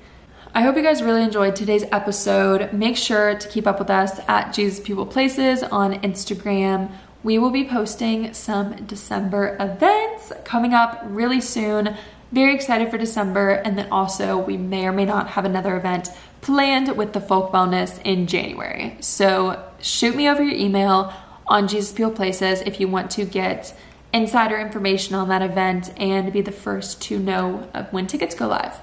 I 0.55 0.63
hope 0.63 0.77
you 0.77 0.83
guys 0.83 1.03
really 1.03 1.23
enjoyed 1.23 1.57
today's 1.57 1.85
episode. 1.93 2.73
Make 2.73 2.97
sure 2.97 3.35
to 3.39 3.49
keep 3.49 3.67
up 3.67 3.79
with 3.79 3.91
us 3.91 4.21
at 4.29 4.53
Jesus 4.53 4.81
People 4.81 5.07
Places 5.07 5.63
on 5.63 5.95
Instagram. 6.01 6.91
We 7.23 7.39
will 7.39 7.51
be 7.51 7.65
posting 7.65 8.35
some 8.35 8.85
December 8.87 9.57
events 9.61 10.33
coming 10.45 10.75
up 10.75 11.01
really 11.05 11.41
soon. 11.41 11.97
Very 12.33 12.55
excited 12.55 12.91
for 12.91 12.99
December, 12.99 13.51
and 13.51 13.79
then 13.79 13.89
also 13.91 14.39
we 14.39 14.57
may 14.57 14.87
or 14.87 14.93
may 14.93 15.05
not 15.05 15.29
have 15.29 15.45
another 15.45 15.77
event 15.77 16.11
planned 16.43 16.97
with 16.97 17.15
the 17.15 17.21
folk 17.21 17.53
wellness 17.53 18.01
in 18.03 18.27
January. 18.27 18.97
So 19.01 19.65
shoot 19.81 20.15
me 20.15 20.29
over 20.29 20.43
your 20.43 20.55
email 20.55 21.13
on 21.47 21.69
Jesus 21.69 21.93
People 21.93 22.13
Places 22.13 22.61
if 22.63 22.79
you 22.79 22.89
want 22.89 23.11
to 23.13 23.25
get 23.25 23.75
insider 24.13 24.59
information 24.59 25.15
on 25.15 25.29
that 25.29 25.41
event 25.41 25.93
and 25.97 26.33
be 26.33 26.43
the 26.43 26.53
first 26.53 27.01
to 27.03 27.19
know 27.19 27.69
when 27.91 28.07
tickets 28.07 28.35
go 28.35 28.49
live. 28.49 28.79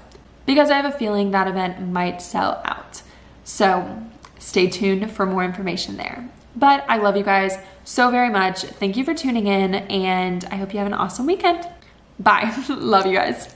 Because 0.46 0.70
I 0.70 0.76
have 0.76 0.92
a 0.92 0.98
feeling 0.98 1.30
that 1.30 1.46
event 1.46 1.80
might 1.88 2.20
sell 2.20 2.60
out. 2.64 3.02
So 3.44 4.02
stay 4.38 4.68
tuned 4.68 5.10
for 5.10 5.26
more 5.26 5.44
information 5.44 5.96
there. 5.96 6.28
But 6.56 6.84
I 6.88 6.96
love 6.96 7.16
you 7.16 7.22
guys 7.22 7.56
so 7.84 8.10
very 8.10 8.30
much. 8.30 8.62
Thank 8.62 8.96
you 8.96 9.04
for 9.04 9.14
tuning 9.14 9.46
in, 9.46 9.74
and 9.74 10.44
I 10.46 10.56
hope 10.56 10.72
you 10.72 10.78
have 10.78 10.86
an 10.88 10.94
awesome 10.94 11.26
weekend. 11.26 11.68
Bye. 12.18 12.52
love 12.68 13.06
you 13.06 13.14
guys. 13.14 13.54